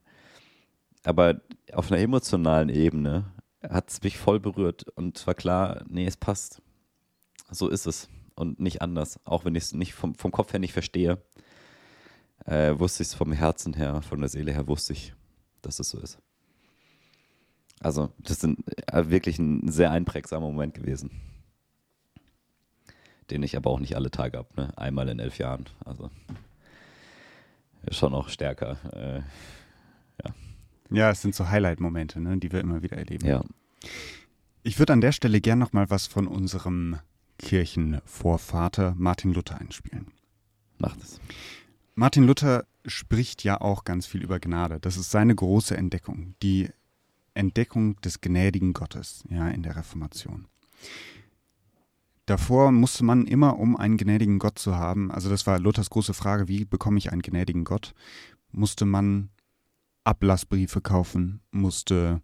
Aber 1.03 1.41
auf 1.73 1.91
einer 1.91 2.01
emotionalen 2.01 2.69
Ebene 2.69 3.31
hat 3.67 3.89
es 3.89 4.01
mich 4.01 4.17
voll 4.17 4.39
berührt 4.39 4.87
und 4.95 5.17
es 5.17 5.27
war 5.27 5.35
klar, 5.35 5.83
nee, 5.87 6.05
es 6.05 6.17
passt. 6.17 6.61
So 7.51 7.67
ist 7.67 7.85
es 7.85 8.07
und 8.35 8.59
nicht 8.59 8.81
anders. 8.81 9.19
Auch 9.25 9.45
wenn 9.45 9.55
ich 9.55 9.63
es 9.63 9.73
nicht 9.73 9.93
vom, 9.93 10.15
vom 10.15 10.31
Kopf 10.31 10.53
her 10.53 10.59
nicht 10.59 10.73
verstehe, 10.73 11.21
äh, 12.45 12.77
wusste 12.77 13.03
ich 13.03 13.09
es 13.09 13.13
vom 13.13 13.31
Herzen 13.31 13.73
her, 13.73 14.01
von 14.01 14.19
der 14.19 14.29
Seele 14.29 14.51
her 14.51 14.67
wusste 14.67 14.93
ich, 14.93 15.13
dass 15.61 15.79
es 15.79 15.89
so 15.89 15.99
ist. 15.99 16.17
Also, 17.81 18.11
das 18.19 18.37
ist 18.37 18.45
ein, 18.45 18.57
äh, 18.87 19.09
wirklich 19.09 19.39
ein 19.39 19.69
sehr 19.71 19.91
einprägsamer 19.91 20.45
Moment 20.45 20.73
gewesen 20.73 21.11
den 23.31 23.43
ich 23.43 23.55
aber 23.55 23.69
auch 23.69 23.79
nicht 23.79 23.95
alle 23.95 24.11
Tage 24.11 24.37
habe. 24.37 24.49
Ne? 24.55 24.77
Einmal 24.77 25.09
in 25.09 25.19
elf 25.19 25.37
Jahren. 25.37 25.65
Also 25.85 26.11
schon 27.89 28.13
auch 28.13 28.29
stärker. 28.29 28.77
Äh, 28.93 29.21
ja. 30.23 30.35
ja, 30.91 31.09
es 31.09 31.21
sind 31.21 31.33
so 31.33 31.49
Highlight-Momente, 31.49 32.19
ne, 32.19 32.37
die 32.37 32.51
wir 32.51 32.59
immer 32.59 32.83
wieder 32.83 32.97
erleben. 32.97 33.25
Ja. 33.25 33.43
Ich 34.63 34.77
würde 34.77 34.93
an 34.93 35.01
der 35.01 35.13
Stelle 35.13 35.41
gern 35.41 35.57
noch 35.57 35.73
mal 35.73 35.89
was 35.89 36.05
von 36.05 36.27
unserem 36.27 36.99
Kirchenvorvater 37.39 38.93
Martin 38.97 39.33
Luther 39.33 39.59
einspielen. 39.59 40.07
Macht 40.77 41.01
es. 41.01 41.19
Martin 41.95 42.25
Luther 42.25 42.65
spricht 42.85 43.43
ja 43.43 43.59
auch 43.59 43.83
ganz 43.83 44.05
viel 44.05 44.21
über 44.21 44.39
Gnade. 44.39 44.79
Das 44.79 44.97
ist 44.97 45.09
seine 45.09 45.33
große 45.33 45.75
Entdeckung, 45.75 46.35
die 46.43 46.69
Entdeckung 47.33 47.95
des 48.01 48.21
gnädigen 48.21 48.73
Gottes, 48.73 49.23
ja, 49.29 49.47
in 49.49 49.63
der 49.63 49.75
Reformation. 49.75 50.47
Davor 52.25 52.71
musste 52.71 53.03
man 53.03 53.25
immer, 53.25 53.59
um 53.59 53.75
einen 53.75 53.97
gnädigen 53.97 54.39
Gott 54.39 54.59
zu 54.59 54.75
haben, 54.75 55.11
also 55.11 55.29
das 55.29 55.47
war 55.47 55.59
Luthers 55.59 55.89
große 55.89 56.13
Frage, 56.13 56.47
wie 56.47 56.65
bekomme 56.65 56.97
ich 56.97 57.11
einen 57.11 57.21
gnädigen 57.21 57.63
Gott, 57.63 57.93
musste 58.51 58.85
man 58.85 59.29
Ablassbriefe 60.03 60.81
kaufen, 60.81 61.41
musste 61.51 62.21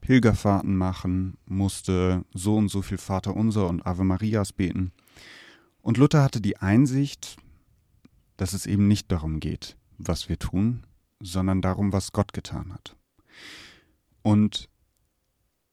Pilgerfahrten 0.00 0.76
machen, 0.76 1.36
musste 1.46 2.24
so 2.32 2.56
und 2.56 2.68
so 2.68 2.82
viel 2.82 2.98
Vater 2.98 3.36
Unser 3.36 3.68
und 3.68 3.84
Ave 3.86 4.04
Marias 4.04 4.52
beten. 4.52 4.92
Und 5.82 5.96
Luther 5.96 6.22
hatte 6.22 6.40
die 6.40 6.56
Einsicht, 6.56 7.36
dass 8.36 8.52
es 8.52 8.66
eben 8.66 8.88
nicht 8.88 9.12
darum 9.12 9.40
geht, 9.40 9.76
was 9.98 10.28
wir 10.28 10.38
tun, 10.38 10.86
sondern 11.20 11.60
darum, 11.60 11.92
was 11.92 12.12
Gott 12.12 12.32
getan 12.32 12.72
hat. 12.72 12.96
Und 14.22 14.68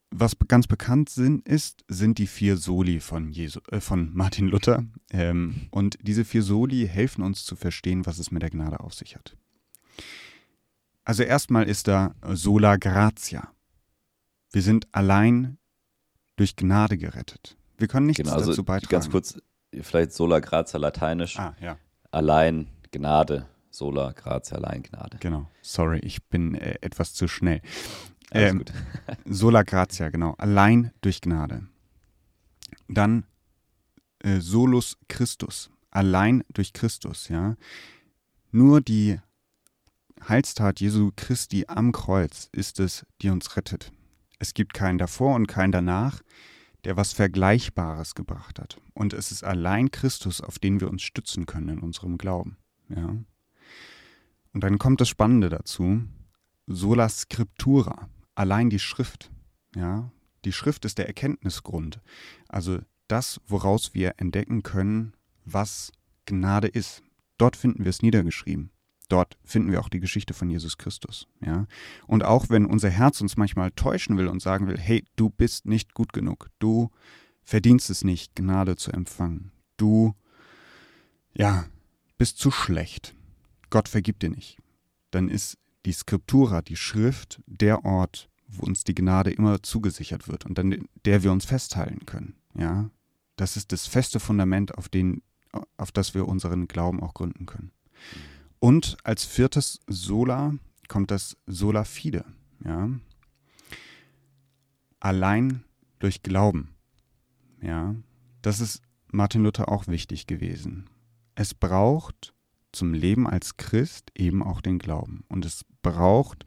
was 0.09 0.37
ganz 0.47 0.67
bekannt 0.67 1.09
sind, 1.09 1.47
ist, 1.47 1.83
sind 1.87 2.17
die 2.17 2.27
vier 2.27 2.57
Soli 2.57 2.99
von, 2.99 3.29
Jesu, 3.31 3.59
äh, 3.71 3.79
von 3.79 4.11
Martin 4.13 4.47
Luther. 4.47 4.83
Ähm, 5.11 5.67
und 5.71 5.97
diese 6.01 6.25
vier 6.25 6.43
Soli 6.43 6.87
helfen 6.87 7.23
uns 7.23 7.45
zu 7.45 7.55
verstehen, 7.55 8.05
was 8.05 8.19
es 8.19 8.31
mit 8.31 8.41
der 8.41 8.49
Gnade 8.49 8.79
auf 8.79 8.93
sich 8.93 9.15
hat. 9.15 9.35
Also 11.03 11.23
erstmal 11.23 11.67
ist 11.67 11.87
da 11.87 12.15
sola 12.33 12.75
gratia. 12.75 13.49
Wir 14.51 14.61
sind 14.61 14.87
allein 14.91 15.57
durch 16.35 16.55
Gnade 16.55 16.97
gerettet. 16.97 17.57
Wir 17.77 17.87
können 17.87 18.07
nichts 18.07 18.23
genau, 18.23 18.35
also 18.35 18.51
dazu 18.51 18.63
beitragen. 18.63 18.91
Ganz 18.91 19.09
kurz, 19.09 19.39
vielleicht 19.81 20.11
sola 20.11 20.39
gratia 20.39 20.79
lateinisch. 20.79 21.39
Ah, 21.39 21.55
ja. 21.61 21.77
Allein 22.11 22.67
Gnade. 22.91 23.47
Sola 23.69 24.11
gratia, 24.11 24.57
allein 24.57 24.83
Gnade. 24.83 25.17
Genau. 25.19 25.47
Sorry, 25.61 25.99
ich 25.99 26.23
bin 26.25 26.55
äh, 26.55 26.75
etwas 26.81 27.13
zu 27.13 27.27
schnell. 27.27 27.61
Ähm, 28.31 28.63
sola 29.25 29.63
gratia, 29.63 30.09
genau. 30.09 30.33
Allein 30.37 30.91
durch 31.01 31.21
Gnade. 31.21 31.67
Dann 32.87 33.25
äh, 34.19 34.39
solus 34.39 34.97
Christus. 35.07 35.69
Allein 35.91 36.43
durch 36.53 36.73
Christus, 36.73 37.29
ja. 37.29 37.55
Nur 38.51 38.81
die 38.81 39.19
Heilstat 40.27 40.79
Jesu 40.79 41.11
Christi 41.15 41.65
am 41.67 41.91
Kreuz 41.91 42.49
ist 42.51 42.79
es, 42.79 43.05
die 43.21 43.29
uns 43.29 43.55
rettet. 43.55 43.91
Es 44.39 44.53
gibt 44.53 44.73
keinen 44.73 44.97
davor 44.97 45.35
und 45.35 45.47
keinen 45.47 45.71
danach, 45.71 46.21
der 46.83 46.97
was 46.97 47.13
Vergleichbares 47.13 48.15
gebracht 48.15 48.59
hat. 48.59 48.79
Und 48.93 49.13
es 49.13 49.31
ist 49.31 49.43
allein 49.43 49.91
Christus, 49.91 50.41
auf 50.41 50.59
den 50.59 50.79
wir 50.79 50.89
uns 50.89 51.01
stützen 51.01 51.45
können 51.45 51.69
in 51.69 51.79
unserem 51.79 52.17
Glauben. 52.17 52.57
Ja. 52.89 53.15
Und 54.53 54.63
dann 54.63 54.77
kommt 54.77 55.01
das 55.01 55.09
Spannende 55.09 55.49
dazu, 55.49 56.03
sola 56.67 57.09
scriptura 57.09 58.09
allein 58.37 58.69
die 58.69 58.79
Schrift, 58.79 59.31
ja, 59.75 60.11
die 60.45 60.53
Schrift 60.53 60.85
ist 60.85 60.97
der 60.99 61.07
Erkenntnisgrund. 61.07 61.99
Also 62.47 62.79
das, 63.07 63.41
woraus 63.47 63.93
wir 63.93 64.13
entdecken 64.17 64.63
können, 64.63 65.13
was 65.43 65.91
Gnade 66.25 66.67
ist. 66.67 67.01
Dort 67.37 67.55
finden 67.55 67.83
wir 67.83 67.89
es 67.89 68.01
niedergeschrieben. 68.01 68.69
Dort 69.09 69.37
finden 69.43 69.71
wir 69.71 69.79
auch 69.79 69.89
die 69.89 70.01
Geschichte 70.01 70.33
von 70.33 70.49
Jesus 70.49 70.77
Christus, 70.77 71.27
ja. 71.39 71.65
Und 72.07 72.25
auch 72.25 72.49
wenn 72.49 72.65
unser 72.65 72.89
Herz 72.89 73.21
uns 73.21 73.37
manchmal 73.37 73.71
täuschen 73.71 74.17
will 74.17 74.27
und 74.27 74.41
sagen 74.41 74.67
will, 74.67 74.77
hey, 74.77 75.05
du 75.15 75.29
bist 75.29 75.65
nicht 75.65 75.93
gut 75.93 76.11
genug, 76.11 76.49
du 76.59 76.91
verdienst 77.41 77.89
es 77.89 78.03
nicht, 78.03 78.35
Gnade 78.35 78.75
zu 78.75 78.91
empfangen, 78.91 79.51
du, 79.77 80.13
ja, 81.33 81.65
bist 82.17 82.37
zu 82.37 82.51
schlecht, 82.51 83.15
Gott 83.69 83.87
vergibt 83.87 84.23
dir 84.23 84.29
nicht, 84.29 84.57
dann 85.11 85.29
ist 85.29 85.57
die 85.87 85.93
Skriptura, 85.93 86.61
die 86.61 86.75
Schrift, 86.75 87.41
der 87.45 87.85
Ort, 87.85 88.29
wo 88.49 88.65
uns 88.65 88.83
die 88.83 88.93
Gnade 88.93 89.31
immer 89.31 89.63
zugesichert 89.63 90.27
wird 90.27 90.45
und 90.45 90.59
an 90.59 90.85
der 91.05 91.23
wir 91.23 91.31
uns 91.31 91.45
festhalten 91.45 92.05
können. 92.05 92.35
Ja, 92.55 92.89
das 93.37 93.55
ist 93.55 93.71
das 93.71 93.87
feste 93.87 94.19
Fundament, 94.19 94.77
auf, 94.77 94.89
den, 94.89 95.21
auf 95.77 95.93
das 95.93 96.13
wir 96.13 96.27
unseren 96.27 96.67
Glauben 96.67 97.01
auch 97.01 97.13
gründen 97.13 97.45
können. 97.45 97.71
Und 98.59 98.97
als 99.05 99.23
viertes 99.23 99.79
Sola 99.87 100.55
kommt 100.89 101.09
das 101.09 101.37
Sola 101.45 101.85
Fide. 101.85 102.25
Ja? 102.65 102.89
Allein 104.99 105.63
durch 105.99 106.21
Glauben. 106.21 106.75
Ja, 107.61 107.95
das 108.41 108.59
ist 108.59 108.81
Martin 109.09 109.41
Luther 109.41 109.69
auch 109.69 109.87
wichtig 109.87 110.27
gewesen. 110.27 110.89
Es 111.35 111.53
braucht 111.53 112.33
zum 112.73 112.93
Leben 112.93 113.25
als 113.25 113.55
Christ 113.55 114.11
eben 114.15 114.43
auch 114.43 114.59
den 114.59 114.79
Glauben. 114.79 115.23
Und 115.29 115.45
es 115.45 115.65
braucht, 115.91 116.43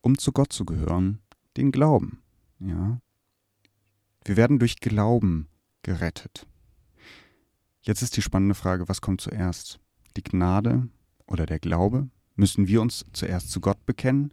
um 0.00 0.18
zu 0.18 0.32
Gott 0.32 0.52
zu 0.52 0.64
gehören, 0.64 1.20
den 1.56 1.72
Glauben. 1.72 2.22
Ja. 2.58 3.00
Wir 4.24 4.36
werden 4.36 4.58
durch 4.58 4.76
Glauben 4.76 5.48
gerettet. 5.82 6.46
Jetzt 7.80 8.02
ist 8.02 8.16
die 8.16 8.22
spannende 8.22 8.54
Frage, 8.54 8.88
was 8.88 9.00
kommt 9.00 9.20
zuerst? 9.20 9.78
Die 10.16 10.24
Gnade 10.24 10.88
oder 11.26 11.46
der 11.46 11.58
Glaube? 11.58 12.08
Müssen 12.34 12.66
wir 12.66 12.82
uns 12.82 13.06
zuerst 13.12 13.50
zu 13.50 13.60
Gott 13.60 13.84
bekennen 13.86 14.32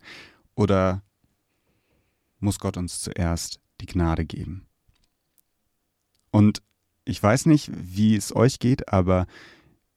oder 0.55 1.03
muss 2.39 2.59
Gott 2.59 2.77
uns 2.77 3.01
zuerst 3.01 3.61
die 3.79 3.85
Gnade 3.85 4.25
geben? 4.25 4.67
Und 6.31 6.61
ich 7.05 7.21
weiß 7.21 7.45
nicht, 7.45 7.71
wie 7.73 8.15
es 8.15 8.35
euch 8.35 8.59
geht, 8.59 8.91
aber 8.91 9.27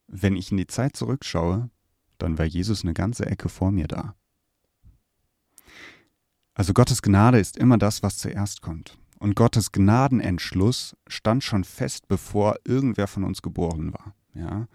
wenn 0.07 0.37
ich 0.37 0.51
in 0.51 0.57
die 0.57 0.67
Zeit 0.67 0.97
zurückschaue, 0.97 1.71
dann 2.19 2.39
war 2.39 2.45
Jesus 2.45 2.83
eine 2.83 2.95
ganze 2.95 3.27
Ecke 3.27 3.49
vor 3.49 3.71
mir 3.73 3.89
da. 3.89 4.15
Also 6.57 6.73
Gottes 6.73 7.03
Gnade 7.03 7.39
ist 7.39 7.59
immer 7.59 7.77
das, 7.77 8.03
was 8.03 8.17
zuerst 8.17 8.63
kommt. 8.63 8.97
Und 9.19 9.37
Gottes 9.37 9.73
Gnadenentschluss 9.73 10.97
stand 11.07 11.45
schon 11.45 11.65
fest, 11.65 12.09
bevor 12.09 12.57
irgendwer 12.65 13.07
von 13.09 13.25
uns 13.25 13.43
geboren 13.43 13.93
war. 13.93 14.15
Ja? 14.33 14.67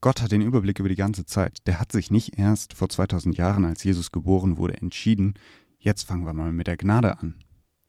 Gott 0.00 0.20
hat 0.20 0.32
den 0.32 0.42
Überblick 0.42 0.80
über 0.80 0.88
die 0.88 0.96
ganze 0.96 1.24
Zeit. 1.24 1.64
Der 1.68 1.78
hat 1.78 1.92
sich 1.92 2.10
nicht 2.10 2.40
erst 2.40 2.74
vor 2.74 2.88
2000 2.88 3.38
Jahren, 3.38 3.64
als 3.64 3.84
Jesus 3.84 4.10
geboren 4.10 4.56
wurde, 4.56 4.78
entschieden, 4.78 5.34
jetzt 5.78 6.08
fangen 6.08 6.26
wir 6.26 6.32
mal 6.32 6.52
mit 6.52 6.66
der 6.66 6.76
Gnade 6.76 7.20
an. 7.20 7.36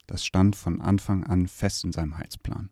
Das 0.06 0.24
stand 0.24 0.56
von 0.56 0.80
Anfang 0.80 1.24
an 1.24 1.48
fest 1.48 1.84
in 1.84 1.92
seinem 1.92 2.20
Heilsplan. 2.20 2.70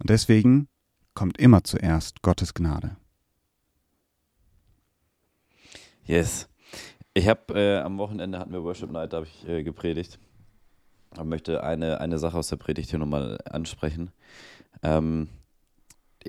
Und 0.00 0.10
deswegen 0.10 0.66
kommt 1.14 1.38
immer 1.38 1.62
zuerst 1.62 2.22
Gottes 2.22 2.52
Gnade. 2.52 2.96
Yes. 6.04 6.48
Ich 7.14 7.28
habe 7.28 7.54
äh, 7.54 7.78
am 7.78 7.98
Wochenende 7.98 8.38
hatten 8.38 8.52
wir 8.52 8.64
Worship 8.64 8.90
Night, 8.90 9.12
da 9.12 9.18
habe 9.18 9.26
ich 9.26 9.48
äh, 9.48 9.62
gepredigt. 9.62 10.18
Ich 11.14 11.22
möchte 11.22 11.62
eine, 11.62 12.00
eine 12.00 12.18
Sache 12.18 12.38
aus 12.38 12.48
der 12.48 12.56
Predigt 12.56 12.88
hier 12.88 12.98
nochmal 12.98 13.38
ansprechen. 13.44 14.10
Ähm, 14.82 15.28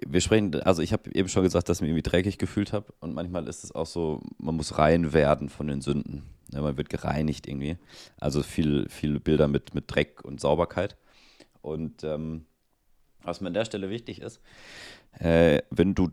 wir 0.05 0.19
sprechen, 0.19 0.53
also 0.63 0.81
ich 0.81 0.91
habe 0.91 1.13
eben 1.15 1.29
schon 1.29 1.43
gesagt, 1.43 1.69
dass 1.69 1.77
ich 1.77 1.81
mich 1.83 1.89
irgendwie 1.89 2.09
dreckig 2.09 2.37
gefühlt 2.37 2.73
habe 2.73 2.93
und 2.99 3.13
manchmal 3.13 3.47
ist 3.47 3.63
es 3.63 3.73
auch 3.73 3.85
so, 3.85 4.21
man 4.37 4.55
muss 4.55 4.77
rein 4.77 5.13
werden 5.13 5.47
von 5.47 5.67
den 5.67 5.79
Sünden. 5.79 6.23
Ja, 6.51 6.61
man 6.61 6.75
wird 6.75 6.89
gereinigt 6.89 7.47
irgendwie. 7.47 7.77
Also 8.19 8.43
viel, 8.43 8.87
viele 8.89 9.21
Bilder 9.21 9.47
mit, 9.47 9.73
mit 9.73 9.85
Dreck 9.87 10.25
und 10.25 10.41
Sauberkeit. 10.41 10.97
Und 11.61 12.03
ähm, 12.03 12.45
was 13.21 13.39
mir 13.39 13.47
an 13.47 13.53
der 13.53 13.65
Stelle 13.65 13.89
wichtig 13.89 14.21
ist, 14.21 14.41
äh, 15.19 15.61
wenn 15.69 15.95
du, 15.95 16.09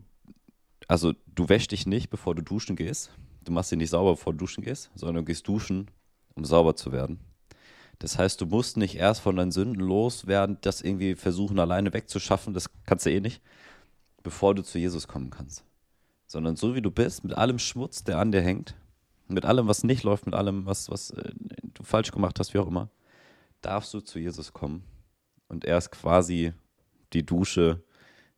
also 0.87 1.13
du 1.35 1.49
wäschst 1.49 1.73
dich 1.73 1.85
nicht, 1.85 2.09
bevor 2.09 2.35
du 2.35 2.41
duschen 2.41 2.77
gehst. 2.77 3.11
Du 3.43 3.51
machst 3.51 3.71
dich 3.71 3.77
nicht 3.77 3.89
sauber, 3.89 4.11
bevor 4.11 4.33
du 4.33 4.39
duschen 4.39 4.63
gehst, 4.63 4.91
sondern 4.95 5.23
du 5.23 5.25
gehst 5.25 5.47
duschen, 5.47 5.89
um 6.35 6.45
sauber 6.45 6.75
zu 6.75 6.91
werden. 6.91 7.19
Das 7.99 8.17
heißt, 8.17 8.41
du 8.41 8.45
musst 8.47 8.77
nicht 8.77 8.95
erst 8.95 9.21
von 9.21 9.35
deinen 9.35 9.51
Sünden 9.51 9.79
loswerden, 9.79 10.57
das 10.61 10.81
irgendwie 10.81 11.15
versuchen 11.15 11.59
alleine 11.59 11.93
wegzuschaffen, 11.93 12.53
das 12.53 12.69
kannst 12.85 13.05
du 13.05 13.11
eh 13.11 13.19
nicht, 13.19 13.41
bevor 14.23 14.55
du 14.55 14.63
zu 14.63 14.79
Jesus 14.79 15.07
kommen 15.07 15.29
kannst. 15.29 15.63
Sondern 16.25 16.55
so 16.55 16.73
wie 16.73 16.81
du 16.81 16.89
bist, 16.89 17.23
mit 17.23 17.33
allem 17.35 17.59
Schmutz, 17.59 18.03
der 18.03 18.17
an 18.17 18.31
dir 18.31 18.41
hängt, 18.41 18.75
mit 19.27 19.45
allem, 19.45 19.67
was 19.67 19.83
nicht 19.83 20.03
läuft, 20.03 20.25
mit 20.25 20.35
allem, 20.35 20.65
was, 20.65 20.89
was 20.89 21.11
äh, 21.11 21.31
du 21.73 21.83
falsch 21.83 22.11
gemacht 22.11 22.39
hast, 22.39 22.53
wie 22.53 22.59
auch 22.59 22.67
immer, 22.67 22.89
darfst 23.61 23.93
du 23.93 23.99
zu 24.01 24.19
Jesus 24.19 24.53
kommen. 24.53 24.83
Und 25.47 25.65
er 25.65 25.77
ist 25.77 25.91
quasi 25.91 26.53
die 27.13 27.25
Dusche, 27.25 27.83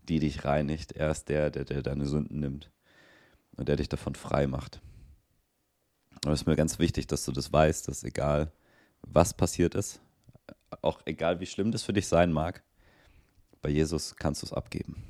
die 0.09 0.19
dich 0.19 0.45
reinigt. 0.45 0.91
Er 0.91 1.11
ist 1.11 1.29
der, 1.29 1.49
der, 1.51 1.65
der 1.65 1.81
deine 1.81 2.05
Sünden 2.05 2.39
nimmt 2.39 2.69
und 3.55 3.69
der 3.69 3.77
dich 3.77 3.89
davon 3.89 4.15
frei 4.15 4.47
macht. 4.47 4.81
Aber 6.23 6.33
es 6.33 6.41
ist 6.41 6.47
mir 6.47 6.55
ganz 6.55 6.79
wichtig, 6.79 7.07
dass 7.07 7.25
du 7.25 7.31
das 7.31 7.51
weißt, 7.51 7.87
dass 7.87 8.03
egal 8.03 8.51
was 9.01 9.33
passiert 9.33 9.75
ist, 9.75 10.01
auch 10.81 11.01
egal 11.05 11.39
wie 11.39 11.45
schlimm 11.45 11.71
das 11.71 11.83
für 11.83 11.93
dich 11.93 12.07
sein 12.07 12.31
mag, 12.31 12.63
bei 13.61 13.69
Jesus 13.69 14.15
kannst 14.15 14.41
du 14.41 14.47
es 14.47 14.53
abgeben. 14.53 15.03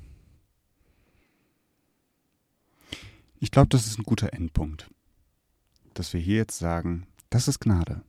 Ich 3.38 3.50
glaube, 3.50 3.68
das 3.68 3.86
ist 3.86 3.98
ein 3.98 4.04
guter 4.04 4.32
Endpunkt, 4.32 4.90
dass 5.92 6.12
wir 6.12 6.20
hier 6.20 6.36
jetzt 6.36 6.58
sagen, 6.58 7.06
das 7.30 7.48
ist 7.48 7.60
Gnade. 7.60 8.02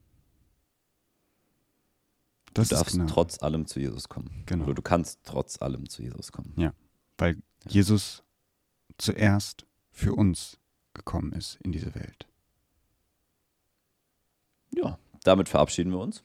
Das 2.53 2.69
du 2.69 2.75
darfst 2.75 2.97
trotz 3.07 3.43
allem 3.43 3.67
zu 3.67 3.79
Jesus 3.79 4.07
kommen. 4.07 4.43
Genau. 4.45 4.63
Oder 4.63 4.75
du 4.75 4.81
kannst 4.81 5.19
trotz 5.25 5.61
allem 5.61 5.89
zu 5.89 6.01
Jesus 6.01 6.31
kommen. 6.31 6.53
Ja, 6.55 6.73
weil 7.17 7.35
ja. 7.35 7.41
Jesus 7.67 8.23
zuerst 8.97 9.65
für 9.91 10.13
uns 10.13 10.57
gekommen 10.93 11.33
ist 11.33 11.59
in 11.63 11.73
diese 11.73 11.93
Welt. 11.95 12.27
Ja, 14.75 14.97
damit 15.23 15.49
verabschieden 15.49 15.91
wir 15.91 15.99
uns 15.99 16.23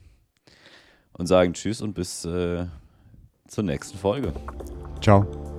und 1.13 1.27
sagen 1.27 1.55
Tschüss 1.55 1.81
und 1.81 1.95
bis 1.95 2.25
äh, 2.25 2.67
zur 3.49 3.65
nächsten 3.65 3.99
Folge. 3.99 4.33
Ciao. 5.01 5.50